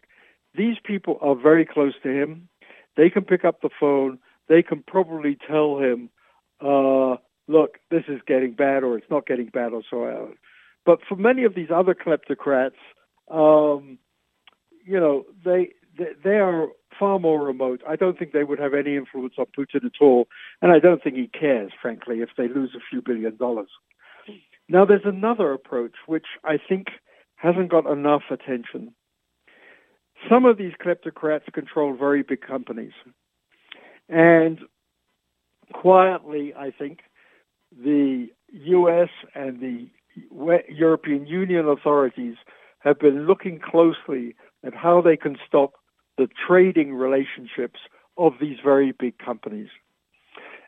[0.55, 2.49] these people are very close to him.
[2.97, 4.19] They can pick up the phone.
[4.47, 6.09] They can probably tell him,
[6.61, 7.17] uh,
[7.47, 10.35] look, this is getting bad or it's not getting bad or so on.
[10.85, 12.71] But for many of these other kleptocrats,
[13.29, 13.97] um,
[14.85, 17.81] you know, they, they they are far more remote.
[17.87, 20.27] I don't think they would have any influence on Putin at all,
[20.61, 23.69] and I don't think he cares, frankly, if they lose a few billion dollars.
[24.67, 26.87] Now, there's another approach which I think
[27.35, 28.93] hasn't got enough attention.
[30.29, 32.91] Some of these kleptocrats control very big companies,
[34.09, 34.59] and
[35.73, 36.99] quietly, I think
[37.71, 39.09] the U.S.
[39.33, 39.87] and the
[40.69, 42.35] European Union authorities
[42.79, 45.73] have been looking closely at how they can stop
[46.17, 47.79] the trading relationships
[48.17, 49.69] of these very big companies.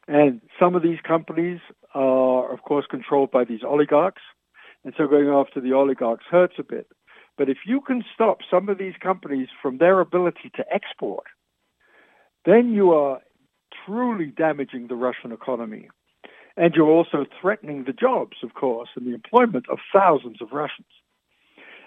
[0.07, 1.59] And some of these companies
[1.93, 4.21] are, of course, controlled by these oligarchs.
[4.83, 6.87] And so going after the oligarchs hurts a bit.
[7.37, 11.25] But if you can stop some of these companies from their ability to export,
[12.45, 13.19] then you are
[13.85, 15.89] truly damaging the Russian economy.
[16.57, 20.87] And you're also threatening the jobs, of course, and the employment of thousands of Russians.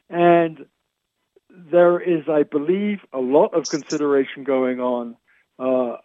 [0.08, 0.66] And
[1.50, 5.16] there is, I believe, a lot of consideration going on
[5.58, 5.96] uh,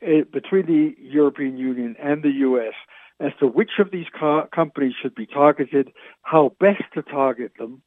[0.00, 2.74] between the European Union and the U.S.
[3.20, 4.06] as to which of these
[4.54, 5.90] companies should be targeted,
[6.22, 7.82] how best to target them,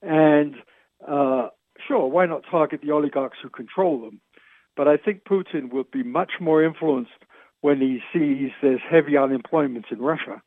[0.00, 0.56] and
[1.06, 1.48] uh,
[1.86, 4.20] sure, why not target the oligarchs who control them?
[4.76, 7.10] But I think Putin will be much more influenced
[7.60, 10.42] when he sees there's heavy unemployment in Russia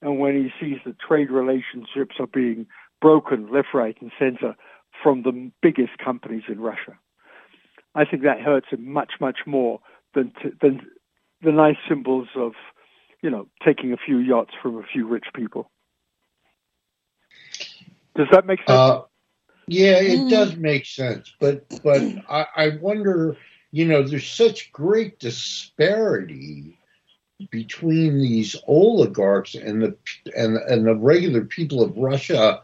[0.00, 2.66] and when he sees that trade relationships are being
[3.04, 4.56] broken left, right, and center
[5.02, 6.94] from the biggest companies in Russia.
[7.94, 9.80] I think that hurts him much, much more
[10.14, 10.80] than to, than
[11.42, 12.52] the nice symbols of,
[13.22, 15.70] you know, taking a few yachts from a few rich people.
[18.16, 18.70] Does that make sense?
[18.70, 19.02] Uh,
[19.66, 20.30] yeah, it mm.
[20.30, 23.36] does make sense, but but I, I wonder,
[23.70, 26.78] you know, there's such great disparity
[27.50, 29.96] between these oligarchs and the
[30.34, 32.62] and and the regular people of Russia.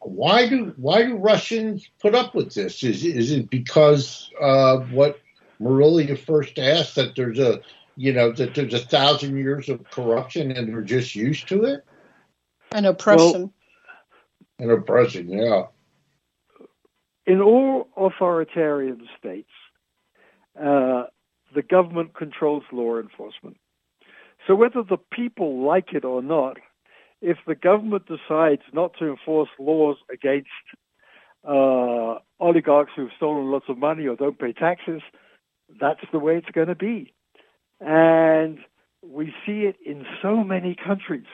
[0.00, 2.82] Why do why do Russians put up with this?
[2.82, 5.18] Is is it because uh, what
[5.60, 7.60] Marilia first asked that there's a
[7.96, 11.84] you know that there's a thousand years of corruption and they're just used to it
[12.72, 13.52] and oppression well,
[14.58, 15.64] and oppression, yeah
[17.26, 19.50] in all authoritarian states,
[20.58, 21.04] uh,
[21.54, 23.56] the government controls law enforcement.
[24.46, 26.58] So whether the people like it or not,
[27.22, 30.48] if the government decides not to enforce laws against
[31.48, 35.00] uh, oligarchs who've stolen lots of money or don't pay taxes,
[35.80, 37.14] that's the way it's going to be.
[37.80, 38.58] And
[39.02, 41.26] we see it in so many countries.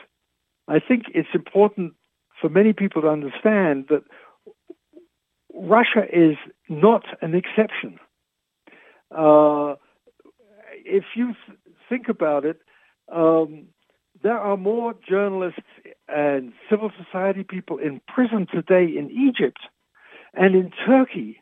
[0.68, 1.94] I think it's important
[2.40, 4.04] for many people to understand that
[5.54, 6.36] Russia is
[6.68, 7.98] not an exception.
[9.10, 9.74] Uh,
[10.84, 12.60] if you th- think about it,
[13.10, 13.68] um,
[14.22, 15.60] there are more journalists
[16.08, 19.58] and civil society people in prison today in Egypt
[20.34, 21.40] and in Turkey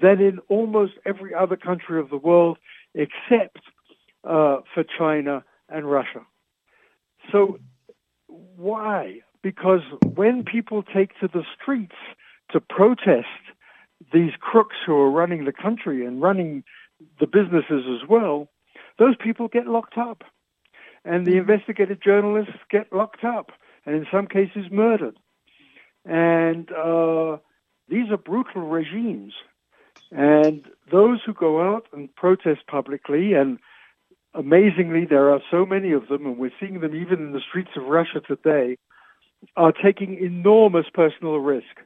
[0.00, 2.58] than in almost every other country of the world
[2.94, 3.58] except
[4.24, 6.20] uh, for China and Russia.
[7.30, 7.58] So,
[8.26, 9.20] why?
[9.42, 9.80] Because
[10.14, 11.94] when people take to the streets
[12.52, 13.26] to protest
[14.12, 16.64] these crooks who are running the country and running
[17.18, 18.48] the businesses as well,
[18.98, 20.24] those people get locked up.
[21.04, 21.50] And the mm-hmm.
[21.50, 23.52] investigative journalists get locked up
[23.86, 25.18] and in some cases murdered.
[26.04, 27.38] And uh,
[27.88, 29.32] these are brutal regimes.
[30.10, 33.58] And those who go out and protest publicly, and
[34.34, 37.70] amazingly, there are so many of them, and we're seeing them even in the streets
[37.76, 38.76] of Russia today,
[39.56, 41.80] are taking enormous personal risk.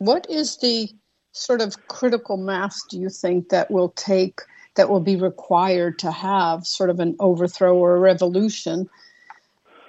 [0.00, 0.88] What is the
[1.32, 4.40] sort of critical mass do you think that will take
[4.76, 8.88] that will be required to have sort of an overthrow or a revolution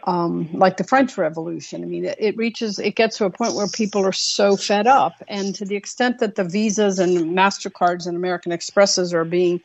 [0.05, 1.83] um, like the French Revolution.
[1.83, 4.87] I mean, it, it, reaches, it gets to a point where people are so fed
[4.87, 9.61] up, and to the extent that the visas and Mastercards and American Expresses are being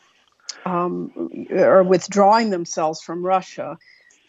[0.64, 3.78] um, are withdrawing themselves from Russia,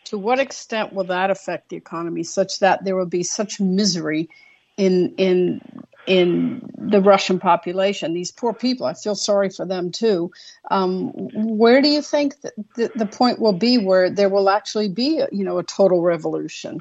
[0.06, 4.30] to what extent will that affect the economy, such that there will be such misery
[4.78, 5.62] in in
[6.08, 8.14] in the Russian population.
[8.14, 10.32] These poor people, I feel sorry for them too.
[10.72, 14.88] Um, where do you think that the, the, point will be where there will actually
[14.88, 16.80] be, a, you know, a total revolution?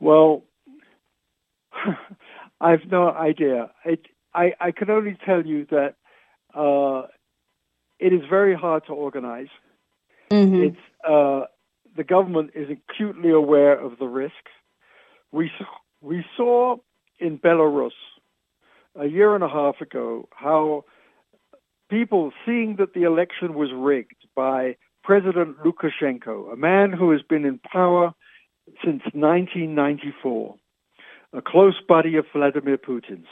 [0.00, 0.42] Well,
[2.60, 3.70] I've no idea.
[3.84, 5.94] It, I, I can only tell you that
[6.54, 7.06] uh,
[8.00, 9.48] it is very hard to organize.
[10.30, 10.62] Mm-hmm.
[10.62, 11.46] It's uh,
[11.96, 14.50] the government is acutely aware of the risks.
[15.30, 15.50] We
[16.02, 16.76] we saw
[17.18, 17.92] in Belarus
[18.98, 20.84] a year and a half ago how
[21.88, 27.44] people seeing that the election was rigged by President Lukashenko, a man who has been
[27.44, 28.12] in power
[28.84, 30.54] since 1994,
[31.32, 33.26] a close buddy of Vladimir Putin's,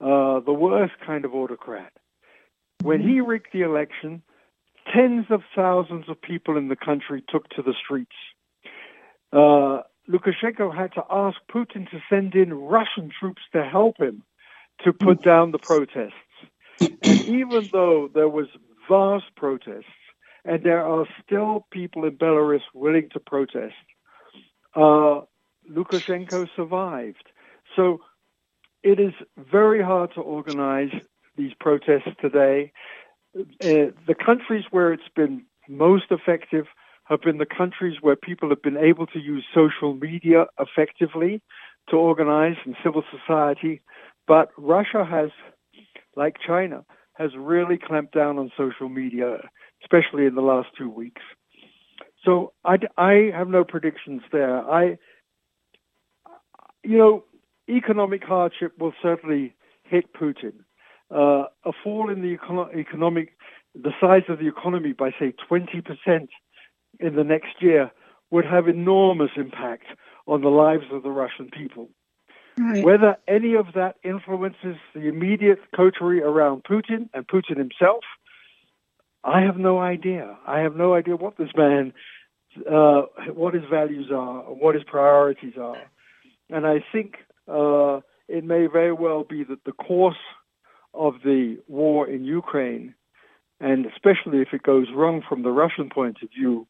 [0.00, 1.92] uh, the worst kind of autocrat.
[2.82, 4.22] When he rigged the election,
[4.92, 8.16] tens of thousands of people in the country took to the streets.
[9.32, 14.22] Uh, Lukashenko had to ask Putin to send in Russian troops to help him
[14.84, 16.12] to put down the protests.
[16.80, 18.48] And even though there was
[18.88, 19.84] vast protests,
[20.44, 23.74] and there are still people in Belarus willing to protest,
[24.74, 25.20] uh,
[25.70, 27.24] Lukashenko survived.
[27.76, 28.00] So
[28.82, 30.92] it is very hard to organize
[31.36, 32.72] these protests today.
[33.36, 36.66] Uh, the countries where it's been most effective
[37.04, 41.42] have been the countries where people have been able to use social media effectively
[41.90, 43.82] to organize and civil society.
[44.26, 45.30] But Russia has,
[46.16, 46.84] like China,
[47.14, 49.38] has really clamped down on social media,
[49.82, 51.22] especially in the last two weeks.
[52.24, 54.58] So I, I have no predictions there.
[54.68, 54.96] I,
[56.82, 57.24] you know,
[57.68, 60.52] economic hardship will certainly hit Putin.
[61.10, 63.36] Uh, a fall in the econo- economic,
[63.74, 66.28] the size of the economy by say 20%
[67.00, 67.90] in the next year
[68.30, 69.84] would have enormous impact
[70.26, 71.88] on the lives of the Russian people.
[72.58, 72.84] Right.
[72.84, 78.04] Whether any of that influences the immediate coterie around Putin and Putin himself,
[79.24, 80.36] I have no idea.
[80.46, 81.92] I have no idea what this man,
[82.70, 85.78] uh, what his values are, what his priorities are.
[86.50, 87.14] And I think
[87.48, 90.16] uh, it may very well be that the course
[90.92, 92.94] of the war in Ukraine,
[93.60, 96.66] and especially if it goes wrong from the Russian point of view,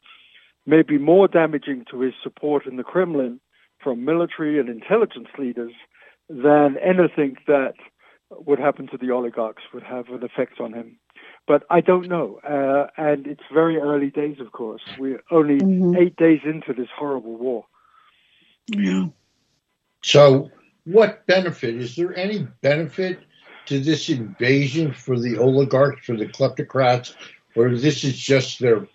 [0.67, 3.41] may be more damaging to his support in the Kremlin
[3.83, 5.73] from military and intelligence leaders
[6.29, 7.75] than anything that
[8.31, 10.99] would happen to the oligarchs would have an effect on him.
[11.47, 12.41] But I don't know.
[12.43, 14.83] Uh, and it's very early days, of course.
[14.99, 15.97] We're only mm-hmm.
[15.97, 17.67] eight days into this horrible war.
[18.67, 19.07] Yeah.
[20.03, 20.51] So,
[20.85, 21.77] what benefit?
[21.77, 23.21] Is there any benefit
[23.67, 27.15] to this invasion for the oligarchs, for the kleptocrats,
[27.55, 28.87] or this is just their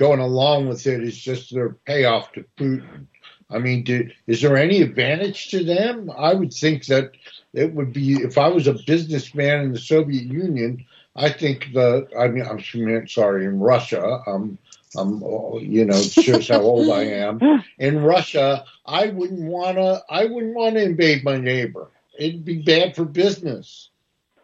[0.00, 3.06] going along with it is just their payoff to Putin?
[3.50, 6.10] I mean, do, is there any advantage to them?
[6.16, 7.12] I would think that
[7.52, 10.86] it would be if I was a businessman in the Soviet Union.
[11.14, 14.22] I think the I mean I'm sorry in Russia.
[14.26, 14.56] I'm
[14.96, 15.20] I'm
[15.60, 17.62] you know shows how old I am.
[17.78, 21.88] In Russia, I wouldn't wanna I wouldn't want to invade my neighbor.
[22.18, 23.90] It'd be bad for business.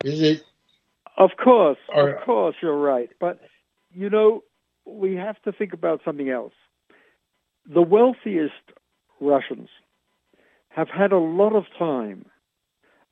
[0.05, 0.45] Is it?
[1.17, 3.11] Of course, or, of course, you're right.
[3.21, 3.41] But
[3.93, 4.43] you know,
[4.87, 6.55] we have to think about something else.
[7.69, 8.55] The wealthiest
[9.21, 9.69] Russians
[10.69, 12.27] have had a lot of time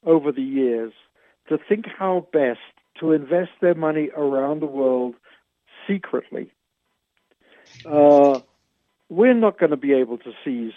[0.04, 0.92] over the years
[1.48, 2.60] to think how best
[3.00, 5.14] to invest their money around the world
[5.88, 6.52] secretly.
[7.84, 8.40] Uh,
[9.08, 10.72] we're not going to be able to seize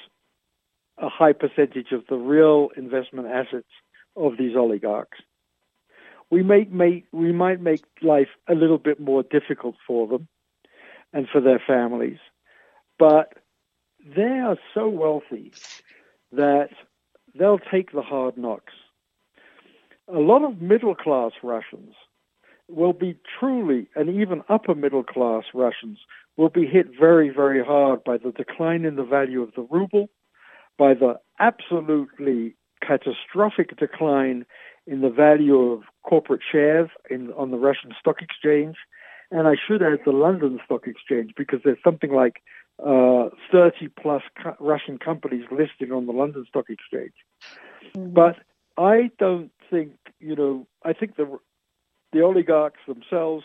[0.98, 3.68] a high percentage of the real investment assets
[4.16, 5.20] of these oligarchs.
[6.32, 10.28] We may make we might make life a little bit more difficult for them
[11.14, 12.20] and for their families,
[13.00, 13.34] but
[14.16, 15.52] they are so wealthy
[16.32, 16.70] that
[17.38, 18.74] they'll take the hard knocks.
[20.14, 21.94] A lot of middle class Russians
[22.70, 26.00] will be truly, and even upper middle class Russians
[26.36, 30.10] will be hit very, very hard by the decline in the value of the ruble,
[30.78, 32.56] by the absolutely
[32.86, 34.46] catastrophic decline
[34.86, 38.76] in the value of corporate shares in, on the Russian stock exchange.
[39.32, 42.42] And I should add the London Stock Exchange because there's something like
[42.86, 47.14] uh, 30 plus co- Russian companies listed on the London Stock Exchange.
[47.96, 48.14] Mm-hmm.
[48.14, 48.38] But
[48.78, 51.40] I don't think, you know, I think the
[52.14, 53.44] the oligarchs themselves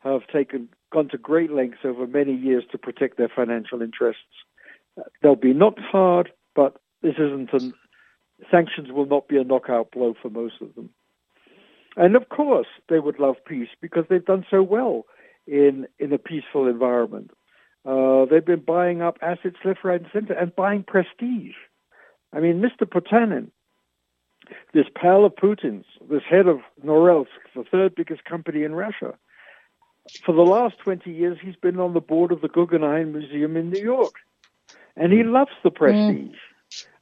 [0.00, 4.22] have taken gone to great lengths over many years to protect their financial interests.
[5.22, 7.72] They'll be knocked hard, but this isn't an
[8.50, 10.90] sanctions will not be a knockout blow for most of them.
[11.96, 15.04] And of course, they would love peace because they've done so well
[15.46, 17.30] in in a peaceful environment.
[17.84, 21.54] Uh, they've been buying up assets left, right, and center and buying prestige.
[22.32, 22.88] I mean, Mr.
[22.88, 23.50] Potanin,
[24.72, 29.14] this pal of Putin's, this head of Norilsk, the third biggest company in Russia,
[30.24, 33.70] for the last 20 years, he's been on the board of the Guggenheim Museum in
[33.70, 34.14] New York.
[34.96, 36.36] And he loves the prestige.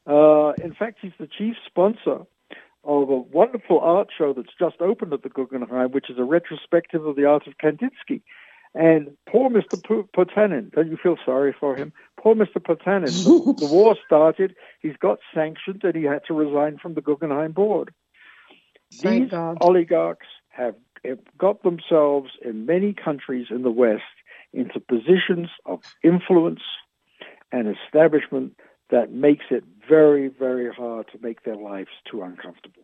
[0.07, 0.53] Mm.
[0.59, 2.27] Uh, in fact, he's the chief sponsor
[2.85, 7.05] of a wonderful art show that's just opened at the Guggenheim, which is a retrospective
[7.05, 8.23] of the art of Kandinsky.
[8.75, 9.83] And poor Mr.
[10.15, 11.93] Potanin, don't you feel sorry for him?
[12.17, 12.59] Poor Mr.
[12.59, 17.01] Potanin, the, the, war started, he's got sanctioned, and he had to resign from the
[17.01, 17.93] Guggenheim board.
[18.95, 19.59] Thank These God.
[19.61, 20.77] oligarchs have
[21.37, 24.03] got themselves in many countries in the West
[24.53, 26.61] into positions of influence
[27.53, 28.57] and establishment
[28.91, 32.83] that makes it very, very hard to make their lives too uncomfortable.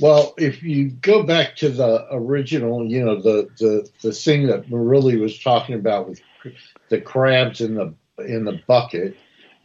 [0.00, 4.70] Well, if you go back to the original, you know, the the the thing that
[4.70, 6.20] Marilia was talking about with
[6.88, 9.16] the crabs in the in the bucket,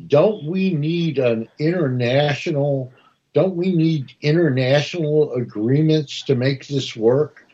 [0.07, 2.91] don't we need an international?
[3.34, 7.45] Don't we need international agreements to make this work?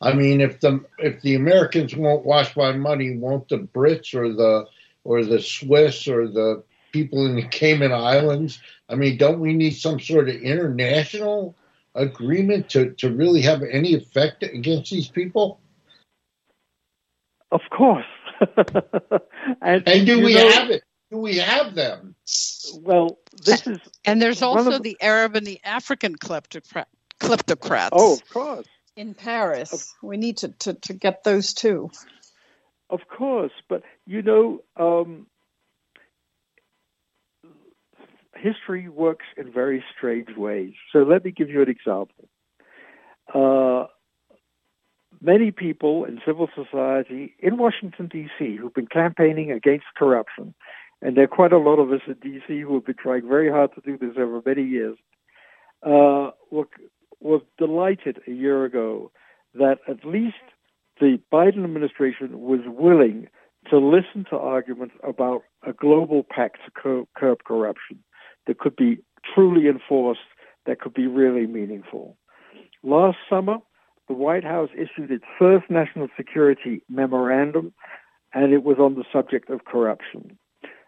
[0.00, 4.32] I mean, if the if the Americans won't wash my money, won't the Brits or
[4.32, 4.66] the
[5.08, 8.60] or the Swiss or the people in the Cayman Islands?
[8.90, 11.56] I mean, don't we need some sort of international
[11.94, 15.60] agreement to, to really have any effect against these people?
[17.50, 18.04] Of course.
[19.62, 20.82] and, and, do we know, have it?
[21.10, 22.14] Do we have them?
[22.74, 23.78] Well, this is.
[24.04, 26.84] And there's also the Arab and the African kleptocrat,
[27.18, 27.88] kleptocrats.
[27.92, 28.66] Oh, of course.
[28.94, 29.72] in Paris.
[29.72, 31.90] Of, we need to, to, to get those too.
[32.90, 35.26] Of course, but you know, um,
[38.34, 40.72] history works in very strange ways.
[40.92, 42.28] So let me give you an example.
[43.34, 43.86] Uh,
[45.20, 50.54] many people in civil society in Washington, D.C., who've been campaigning against corruption,
[51.02, 52.60] and there are quite a lot of us in D.C.
[52.60, 54.96] who have been trying very hard to do this over many years,
[55.82, 56.68] uh, were,
[57.20, 59.10] were delighted a year ago
[59.54, 60.36] that at least
[61.00, 63.28] the Biden administration was willing
[63.70, 68.02] to listen to arguments about a global pact to curb corruption
[68.46, 68.98] that could be
[69.34, 70.20] truly enforced,
[70.66, 72.16] that could be really meaningful.
[72.82, 73.58] Last summer,
[74.08, 77.74] the White House issued its first national security memorandum,
[78.32, 80.38] and it was on the subject of corruption.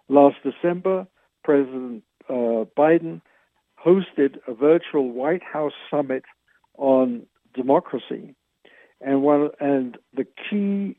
[0.08, 1.06] Last December,
[1.44, 3.20] President uh, Biden
[3.84, 6.24] hosted a virtual White House summit
[6.78, 8.34] on democracy,
[9.00, 10.96] and one and the key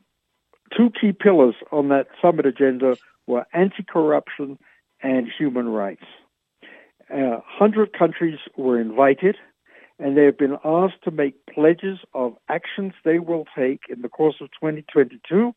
[0.76, 2.96] two key pillars on that summit agenda
[3.26, 4.58] were anti-corruption
[5.02, 6.04] and human rights.
[7.12, 9.36] Uh, 100 countries were invited,
[9.98, 14.08] and they have been asked to make pledges of actions they will take in the
[14.08, 15.54] course of 2022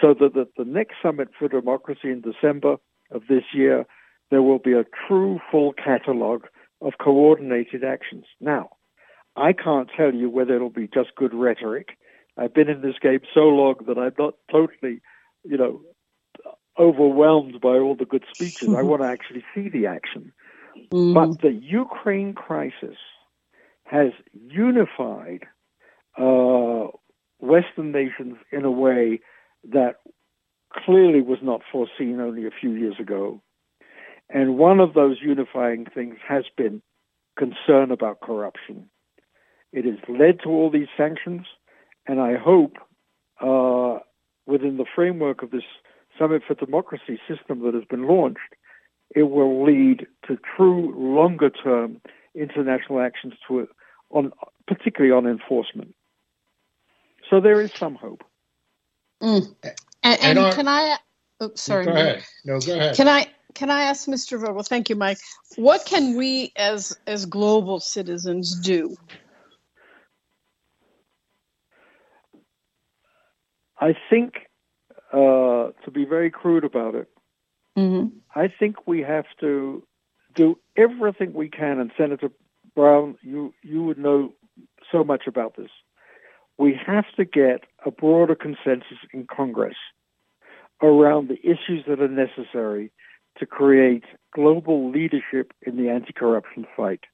[0.00, 2.76] so that at the next Summit for Democracy in December
[3.10, 3.86] of this year,
[4.30, 6.44] there will be a true full catalog
[6.80, 8.24] of coordinated actions.
[8.40, 8.70] Now,
[9.36, 11.96] I can't tell you whether it'll be just good rhetoric.
[12.36, 15.00] I've been in this game so long that I'm not totally,
[15.44, 15.80] you know,
[16.78, 18.74] overwhelmed by all the good speeches.
[18.74, 20.32] I want to actually see the action.
[20.92, 21.14] Mm.
[21.14, 22.96] But the Ukraine crisis
[23.84, 25.44] has unified
[26.18, 26.88] uh,
[27.38, 29.20] Western nations in a way
[29.70, 29.96] that
[30.72, 33.40] clearly was not foreseen only a few years ago.
[34.28, 36.82] And one of those unifying things has been
[37.38, 38.88] concern about corruption.
[39.74, 41.46] It has led to all these sanctions,
[42.06, 42.76] and I hope
[43.40, 43.98] uh,
[44.46, 45.64] within the framework of this
[46.16, 48.54] Summit for Democracy system that has been launched,
[49.16, 52.00] it will lead to true longer term
[52.36, 53.66] international actions to
[54.10, 54.30] on
[54.68, 55.92] particularly on enforcement.
[57.28, 58.22] So there is some hope.
[59.20, 59.56] Mm.
[59.64, 60.98] And, and, and our, can I?
[61.40, 61.86] Oh, sorry.
[61.86, 62.24] Go ahead.
[62.44, 62.94] No, go ahead.
[62.94, 63.26] Can I?
[63.54, 64.40] Can I ask Mr.
[64.40, 64.64] Vogl?
[64.64, 65.18] Thank you, Mike.
[65.56, 68.96] What can we, as as global citizens, do?
[73.84, 74.34] I think,
[75.12, 77.08] uh, to be very crude about it,
[77.76, 78.16] Mm-hmm.
[78.38, 79.82] I think we have to
[80.34, 82.30] do everything we can, and Senator
[82.74, 84.32] Brown, you you would know
[84.90, 85.70] so much about this.
[86.56, 89.76] We have to get a broader consensus in Congress
[90.82, 92.92] around the issues that are necessary
[93.38, 97.04] to create global leadership in the anti-corruption fight.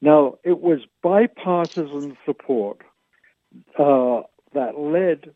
[0.00, 2.78] Now, it was bipartisan support
[3.78, 4.22] uh,
[4.54, 5.34] that led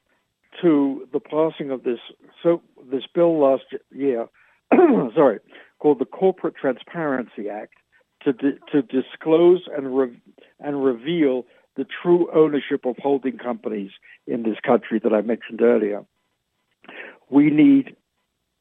[0.63, 1.99] to the passing of this
[2.43, 4.29] so this bill last year
[5.15, 5.39] sorry,
[5.79, 7.75] called the Corporate Transparency Act
[8.23, 10.21] to di- to disclose and re-
[10.61, 11.47] and reveal
[11.77, 13.93] the true ownership of holding companies
[14.27, 16.05] in this country that I mentioned earlier.
[17.31, 17.97] We need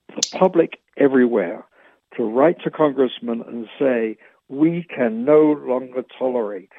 [0.10, 1.66] the public everywhere
[2.16, 4.18] to write to congressmen and say
[4.48, 6.72] we can no longer tolerate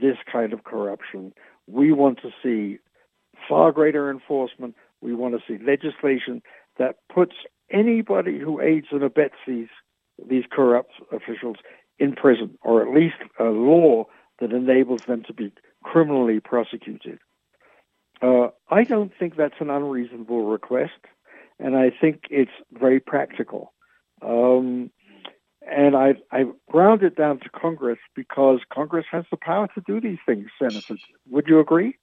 [0.00, 1.32] this kind of corruption.
[1.66, 2.78] We want to see
[3.48, 4.74] far greater enforcement.
[5.00, 6.42] We want to see legislation
[6.78, 7.34] that puts
[7.70, 9.68] anybody who aids and abets these
[10.28, 11.56] these corrupt officials
[11.98, 14.04] in prison, or at least a law
[14.40, 15.52] that enables them to be
[15.84, 17.18] criminally prosecuted.
[18.20, 21.06] Uh, I don't think that's an unreasonable request,
[21.60, 23.72] and I think it's very practical.
[24.22, 24.90] Um,
[25.70, 30.00] and I, I ground it down to Congress because Congress has the power to do
[30.00, 30.96] these things, Senator.
[31.30, 31.96] Would you agree?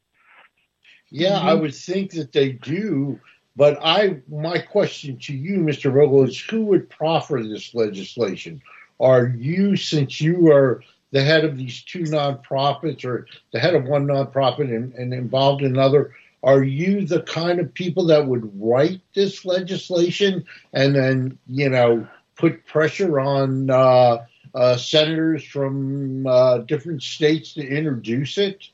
[1.09, 1.47] Yeah, mm-hmm.
[1.47, 3.19] I would think that they do.
[3.55, 5.91] But I, my question to you, Mr.
[5.91, 8.61] Vogl, is who would proffer this legislation?
[8.99, 13.85] Are you, since you are the head of these two nonprofits or the head of
[13.85, 18.51] one nonprofit and, and involved in another, are you the kind of people that would
[18.61, 26.59] write this legislation and then, you know, put pressure on uh, uh, senators from uh,
[26.59, 28.67] different states to introduce it?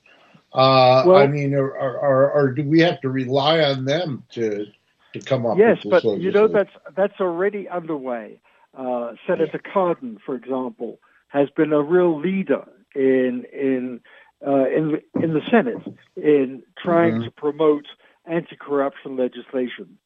[0.54, 4.66] Uh, well, I mean, or, or, or, do we have to rely on them to
[5.14, 5.58] to come up?
[5.58, 6.04] With solutions?
[6.04, 8.38] Yes, but you know that's that's already underway.
[8.78, 11.00] Uh, Senator Cardin, for example,
[11.30, 14.02] has been a real leader in in
[14.46, 15.84] uh, in in the Senate
[16.18, 17.24] in trying mm-hmm.
[17.26, 17.86] to promote
[18.26, 19.98] anti-corruption legislation.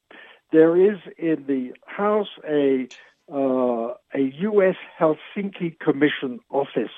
[0.52, 2.88] There is in the House a
[3.34, 4.76] uh, a U.S.
[5.00, 6.92] Helsinki Commission office.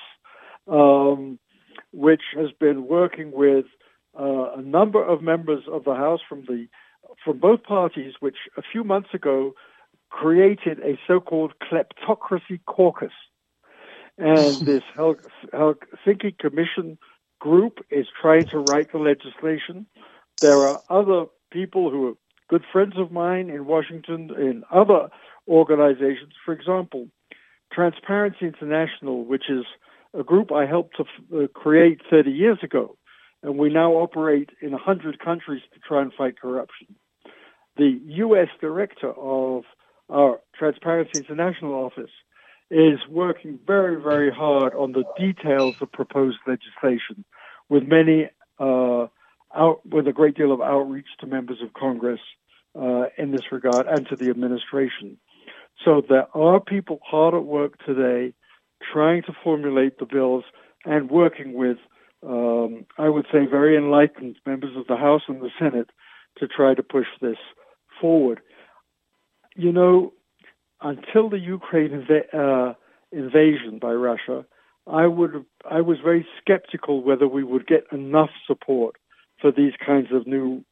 [0.66, 1.38] Um,
[1.92, 3.66] which has been working with
[4.18, 6.66] uh, a number of members of the House from the
[7.24, 9.54] from both parties, which a few months ago
[10.10, 13.12] created a so-called kleptocracy caucus.
[14.16, 16.98] And this Helsinki Commission
[17.38, 19.86] group is trying to write the legislation.
[20.40, 22.14] There are other people who are
[22.48, 25.08] good friends of mine in Washington, in other
[25.46, 26.32] organizations.
[26.44, 27.08] For example,
[27.72, 29.64] Transparency International, which is
[30.14, 32.96] a group I helped to f- uh, create 30 years ago,
[33.42, 36.86] and we now operate in 100 countries to try and fight corruption.
[37.76, 38.48] The U.S.
[38.60, 39.64] director of
[40.10, 42.10] our Transparency International office
[42.70, 47.24] is working very, very hard on the details of proposed legislation,
[47.68, 48.28] with many
[48.58, 49.06] uh,
[49.54, 52.20] out with a great deal of outreach to members of Congress
[52.78, 55.16] uh, in this regard and to the administration.
[55.84, 58.34] So there are people hard at work today
[58.80, 60.44] trying to formulate the bills
[60.84, 61.78] and working with,
[62.26, 65.90] um, I would say, very enlightened members of the House and the Senate
[66.38, 67.36] to try to push this
[68.00, 68.40] forward.
[69.56, 70.12] You know,
[70.80, 72.74] until the Ukraine inv- uh,
[73.10, 74.44] invasion by Russia,
[74.86, 78.96] I would I was very skeptical whether we would get enough support
[79.40, 80.64] for these kinds of new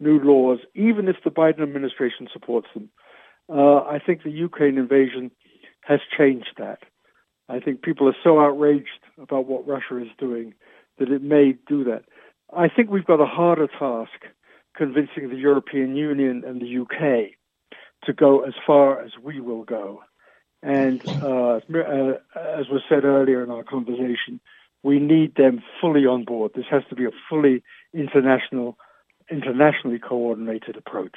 [0.00, 2.88] new laws, even if the Biden administration supports them.
[3.48, 5.30] Uh, I think the Ukraine invasion
[5.82, 6.80] has changed that.
[7.50, 8.88] I think people are so outraged
[9.20, 10.54] about what Russia is doing
[10.98, 12.04] that it may do that.
[12.56, 14.26] I think we've got a harder task
[14.76, 17.32] convincing the European Union and the UK
[18.04, 20.02] to go as far as we will go.
[20.62, 24.40] And uh, uh, as was said earlier in our conversation,
[24.82, 26.52] we need them fully on board.
[26.54, 28.78] This has to be a fully international,
[29.30, 31.16] internationally coordinated approach.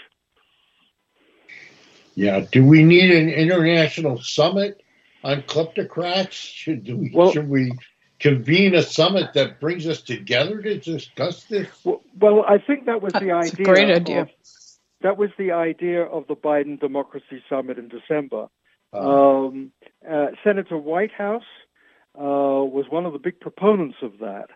[2.16, 2.46] Yeah.
[2.52, 4.83] Do we need an international summit
[5.24, 6.32] on kleptocrats?
[6.32, 7.72] Should we, well, should we
[8.20, 11.68] convene a summit that brings us together to discuss this?
[11.84, 13.64] Well, well I think that was the That's idea.
[13.64, 14.22] A great idea.
[14.22, 14.30] Of,
[15.02, 18.48] that was the idea of the Biden Democracy Summit in December.
[18.94, 19.72] Uh, um,
[20.10, 21.44] uh, Senator Whitehouse
[22.18, 24.48] uh, was one of the big proponents of that.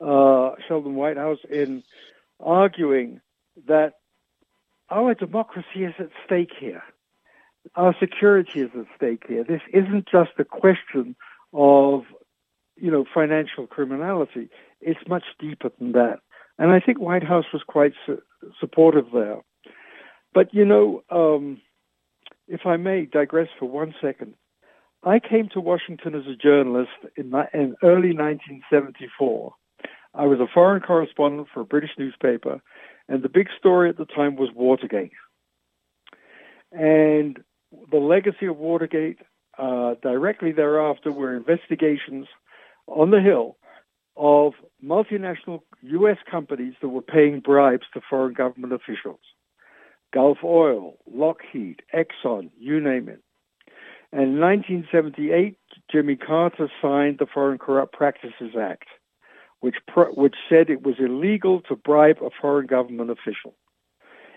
[0.00, 1.82] Uh, Sheldon Whitehouse in
[2.40, 3.20] arguing
[3.68, 3.94] that
[4.90, 6.82] our democracy is at stake here
[7.74, 9.44] our security is at stake here.
[9.44, 11.16] This isn't just a question
[11.52, 12.02] of,
[12.76, 14.48] you know, financial criminality.
[14.80, 16.20] It's much deeper than that.
[16.58, 18.22] And I think Whitehouse was quite su-
[18.60, 19.42] supportive there.
[20.32, 21.60] But, you know, um,
[22.46, 24.34] if I may digress for one second,
[25.02, 29.54] I came to Washington as a journalist in, in early 1974.
[30.14, 32.60] I was a foreign correspondent for a British newspaper,
[33.08, 35.12] and the big story at the time was Watergate.
[36.72, 37.38] And
[37.90, 39.18] the legacy of Watergate.
[39.56, 42.26] Uh, directly thereafter were investigations
[42.88, 43.56] on the Hill
[44.16, 44.52] of
[44.84, 46.18] multinational U.S.
[46.30, 49.20] companies that were paying bribes to foreign government officials.
[50.12, 53.20] Gulf Oil, Lockheed, Exxon, you name it.
[54.12, 55.58] And in 1978,
[55.90, 58.86] Jimmy Carter signed the Foreign Corrupt Practices Act,
[59.58, 63.56] which, which said it was illegal to bribe a foreign government official.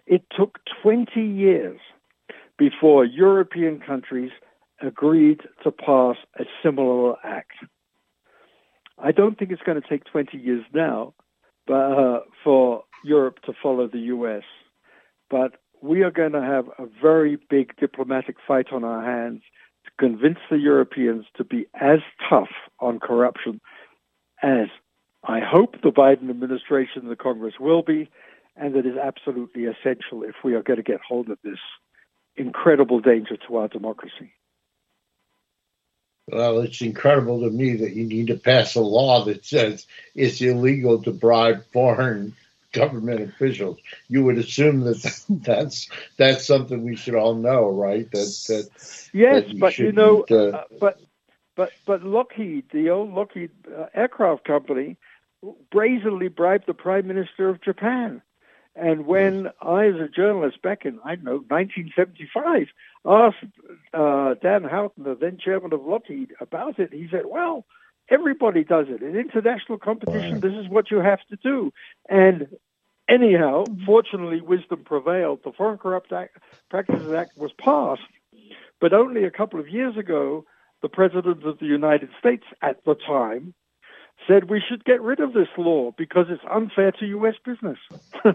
[0.07, 1.79] It took 20 years
[2.57, 4.31] before European countries
[4.81, 7.53] agreed to pass a similar act.
[8.97, 11.13] I don't think it's going to take 20 years now
[11.67, 14.43] but, uh, for Europe to follow the US,
[15.29, 19.41] but we are going to have a very big diplomatic fight on our hands
[19.85, 21.99] to convince the Europeans to be as
[22.29, 22.49] tough
[22.79, 23.61] on corruption
[24.41, 24.67] as
[25.23, 28.09] I hope the Biden administration and the Congress will be,
[28.55, 31.59] and that is absolutely essential if we are going to get hold of this
[32.37, 34.33] incredible danger to our democracy.
[36.27, 40.41] Well, it's incredible to me that you need to pass a law that says it's
[40.41, 42.35] illegal to bribe foreign
[42.73, 43.77] government officials.
[44.09, 48.09] You would assume that that's that's something we should all know, right?
[48.11, 50.99] That that yes, that but you know, uh, uh, but
[51.55, 54.97] but but Lockheed, the old Lockheed uh, aircraft company,
[55.71, 58.21] brazenly bribed the prime minister of Japan.
[58.79, 62.67] And when I, as a journalist back in, I don't know, 1975,
[63.05, 63.37] asked
[63.93, 67.65] uh, Dan Houghton, the then chairman of Lockheed, about it, he said, well,
[68.09, 69.01] everybody does it.
[69.01, 71.73] In international competition, this is what you have to do.
[72.07, 72.47] And
[73.09, 75.39] anyhow, fortunately, wisdom prevailed.
[75.43, 76.37] The Foreign Corrupt Act,
[76.69, 78.01] Practices Act was passed,
[78.79, 80.45] but only a couple of years ago,
[80.83, 83.55] the President of the United States at the time
[84.27, 87.35] said we should get rid of this law because it's unfair to U.S.
[87.43, 87.77] business.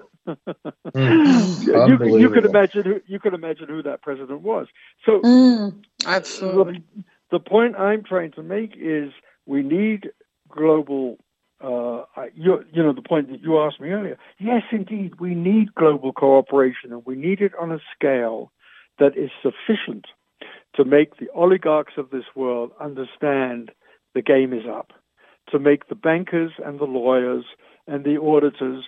[0.95, 4.66] mm, you, you can imagine who you can imagine who that president was.
[5.05, 5.74] So, mm,
[6.07, 6.82] absolutely.
[6.97, 9.12] The, the, point I'm trying to make is
[9.47, 10.11] we need
[10.49, 11.18] global
[11.62, 14.18] uh, you, you know, the point that you asked me earlier.
[14.38, 18.51] Yes, indeed, we need global cooperation, and we need it on a scale
[18.99, 20.07] that is sufficient
[20.74, 23.70] to make the oligarchs of this world understand
[24.14, 24.93] the game is up,
[25.53, 27.44] to make the bankers and the lawyers
[27.86, 28.84] and the auditors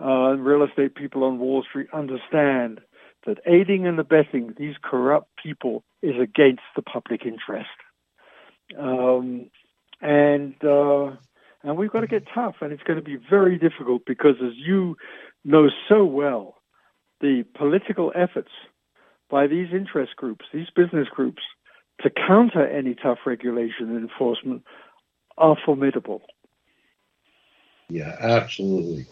[0.00, 2.80] uh, and real estate people on Wall Street understand
[3.26, 7.68] that aiding and abetting these corrupt people is against the public interest.
[8.78, 9.50] Um,
[10.00, 11.12] and uh,
[11.62, 14.52] and we've got to get tough, and it's going to be very difficult because, as
[14.54, 14.96] you
[15.44, 16.56] know so well,
[17.20, 18.50] the political efforts
[19.30, 21.42] by these interest groups, these business groups,
[22.02, 24.62] to counter any tough regulation and enforcement
[25.38, 26.22] are formidable.
[27.88, 29.06] Yeah, absolutely.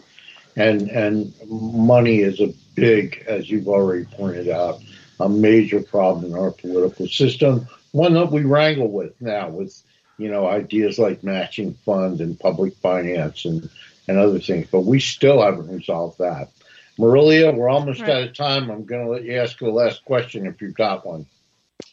[0.55, 4.79] And and money is a big, as you've already pointed out,
[5.19, 7.67] a major problem in our political system.
[7.91, 9.81] One that we wrangle with now with
[10.17, 13.69] you know ideas like matching funds and public finance and
[14.07, 16.49] and other things, but we still haven't resolved that.
[16.97, 18.09] Marilia, we're almost right.
[18.09, 18.69] out of time.
[18.69, 21.25] I'm going to let you ask the last question if you've got one.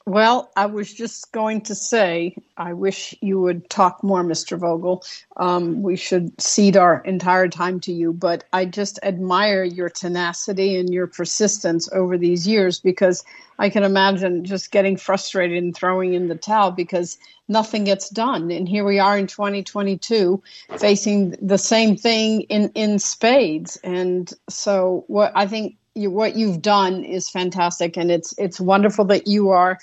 [0.05, 4.59] Well, I was just going to say, I wish you would talk more, Mr.
[4.59, 5.05] Vogl.
[5.37, 10.77] Um, we should cede our entire time to you, but I just admire your tenacity
[10.77, 13.25] and your persistence over these years because
[13.59, 17.17] I can imagine just getting frustrated and throwing in the towel because
[17.47, 18.51] nothing gets done.
[18.51, 20.43] And here we are in 2022
[20.79, 23.77] facing the same thing in, in spades.
[23.85, 29.05] And so, what I think you, what you've done is fantastic, and it's it's wonderful
[29.07, 29.79] that you are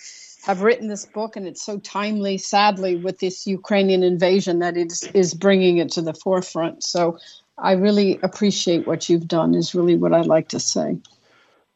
[0.45, 2.37] have written this book, and it's so timely.
[2.37, 6.83] Sadly, with this Ukrainian invasion, that it is, is bringing it to the forefront.
[6.83, 7.17] So,
[7.57, 9.53] I really appreciate what you've done.
[9.55, 10.97] Is really what I'd like to say.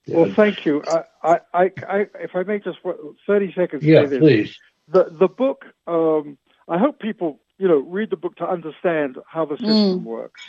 [0.07, 0.83] Well, thank you.
[1.23, 2.79] I, I, I, if I may just
[3.25, 3.83] thirty seconds.
[3.83, 4.57] Yeah, please.
[4.87, 5.65] The the book.
[5.87, 10.03] Um, I hope people, you know, read the book to understand how the system mm.
[10.03, 10.41] works.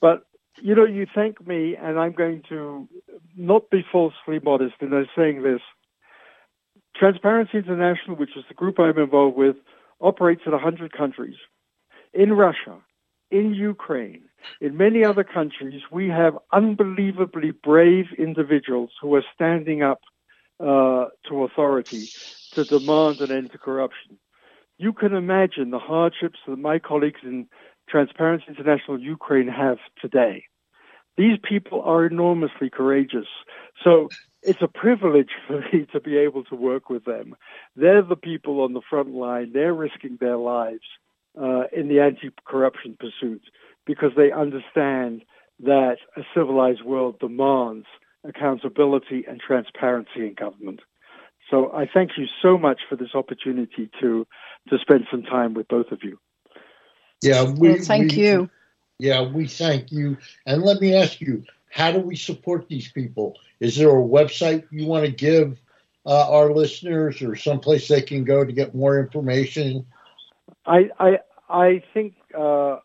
[0.00, 0.26] But
[0.60, 2.88] you know, you thank me, and I'm going to
[3.36, 5.60] not be falsely modest in saying this.
[6.96, 9.56] Transparency International, which is the group I'm involved with,
[10.00, 11.36] operates in 100 countries.
[12.12, 12.78] In Russia,
[13.30, 14.22] in Ukraine,
[14.60, 20.02] in many other countries, we have unbelievably brave individuals who are standing up
[20.60, 22.06] uh, to authority
[22.52, 24.18] to demand an end to corruption.
[24.78, 27.48] You can imagine the hardships that my colleagues in
[27.88, 30.44] Transparency International Ukraine have today.
[31.16, 33.26] These people are enormously courageous.
[33.82, 34.08] So
[34.42, 37.34] it's a privilege for me to be able to work with them.
[37.76, 39.52] They're the people on the front line.
[39.52, 40.84] They're risking their lives
[41.40, 43.42] uh, in the anti-corruption pursuit
[43.86, 45.22] because they understand
[45.60, 47.86] that a civilized world demands
[48.24, 50.80] accountability and transparency in government.
[51.50, 54.26] So I thank you so much for this opportunity to
[54.70, 56.18] to spend some time with both of you.
[57.24, 58.50] Yeah, we, well, thank we, you.
[58.98, 60.16] Yeah, we thank you.
[60.46, 63.36] And let me ask you, how do we support these people?
[63.60, 65.60] Is there a website you want to give
[66.06, 69.86] uh, our listeners or someplace they can go to get more information?
[70.66, 71.18] I I,
[71.48, 72.78] I think uh,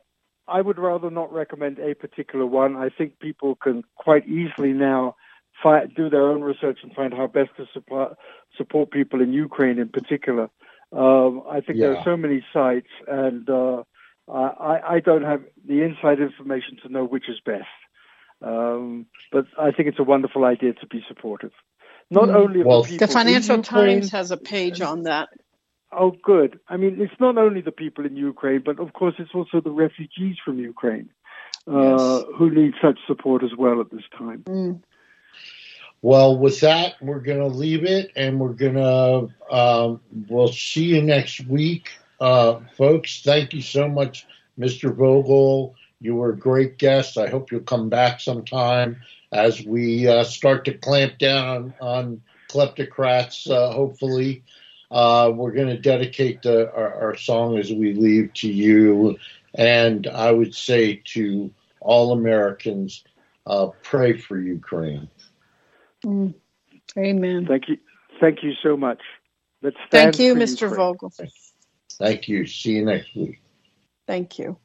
[0.47, 2.75] I would rather not recommend a particular one.
[2.75, 5.15] I think people can quite easily now
[5.61, 8.17] find, do their own research and find how best to support,
[8.57, 10.49] support people in Ukraine in particular.
[10.91, 11.87] Um, I think yeah.
[11.87, 13.83] there are so many sites, and uh,
[14.31, 17.65] I, I don't have the inside information to know which is best.
[18.41, 21.51] Um, but I think it's a wonderful idea to be supportive.
[22.09, 22.35] Not mm.
[22.35, 25.29] only well, the, the Financial Ukraine, Times has a page on that.
[25.91, 26.59] Oh, good.
[26.67, 29.71] I mean, it's not only the people in Ukraine, but of course, it's also the
[29.71, 31.09] refugees from Ukraine
[31.67, 32.25] uh, yes.
[32.37, 34.43] who need such support as well at this time.
[34.47, 34.81] Mm.
[36.01, 39.99] Well, with that, we're going to leave it, and we're going to um,
[40.29, 41.89] we'll see you next week,
[42.19, 43.21] uh, folks.
[43.21, 44.25] Thank you so much,
[44.57, 44.95] Mr.
[44.95, 45.73] Vogl.
[46.01, 47.17] You were a great guest.
[47.17, 49.01] I hope you'll come back sometime
[49.31, 53.49] as we uh, start to clamp down on kleptocrats.
[53.49, 54.43] Uh, hopefully,
[54.91, 59.17] uh, we're going to dedicate the, our, our, song as we leave to you,
[59.53, 63.03] and I would say to all Americans,
[63.45, 65.07] uh, pray for Ukraine.
[66.03, 66.33] Mm.
[66.97, 67.45] Amen.
[67.45, 67.77] Thank you.
[68.19, 69.01] Thank you so much.
[69.61, 70.61] Let's Thank you, Mr.
[70.61, 70.75] Ukraine.
[70.75, 71.13] Vogel.
[71.99, 72.45] Thank you.
[72.47, 73.41] See you next week.
[74.07, 74.57] Thank you.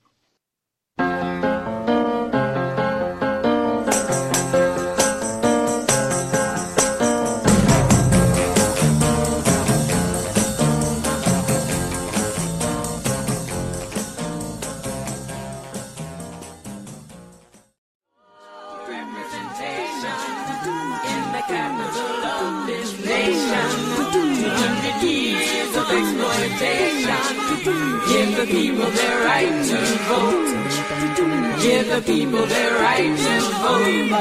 [31.65, 34.13] Give the people their right to vote.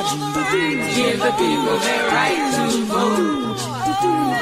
[0.96, 3.58] Give the people their right to vote.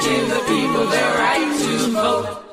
[0.03, 2.50] Give the people their right to vote.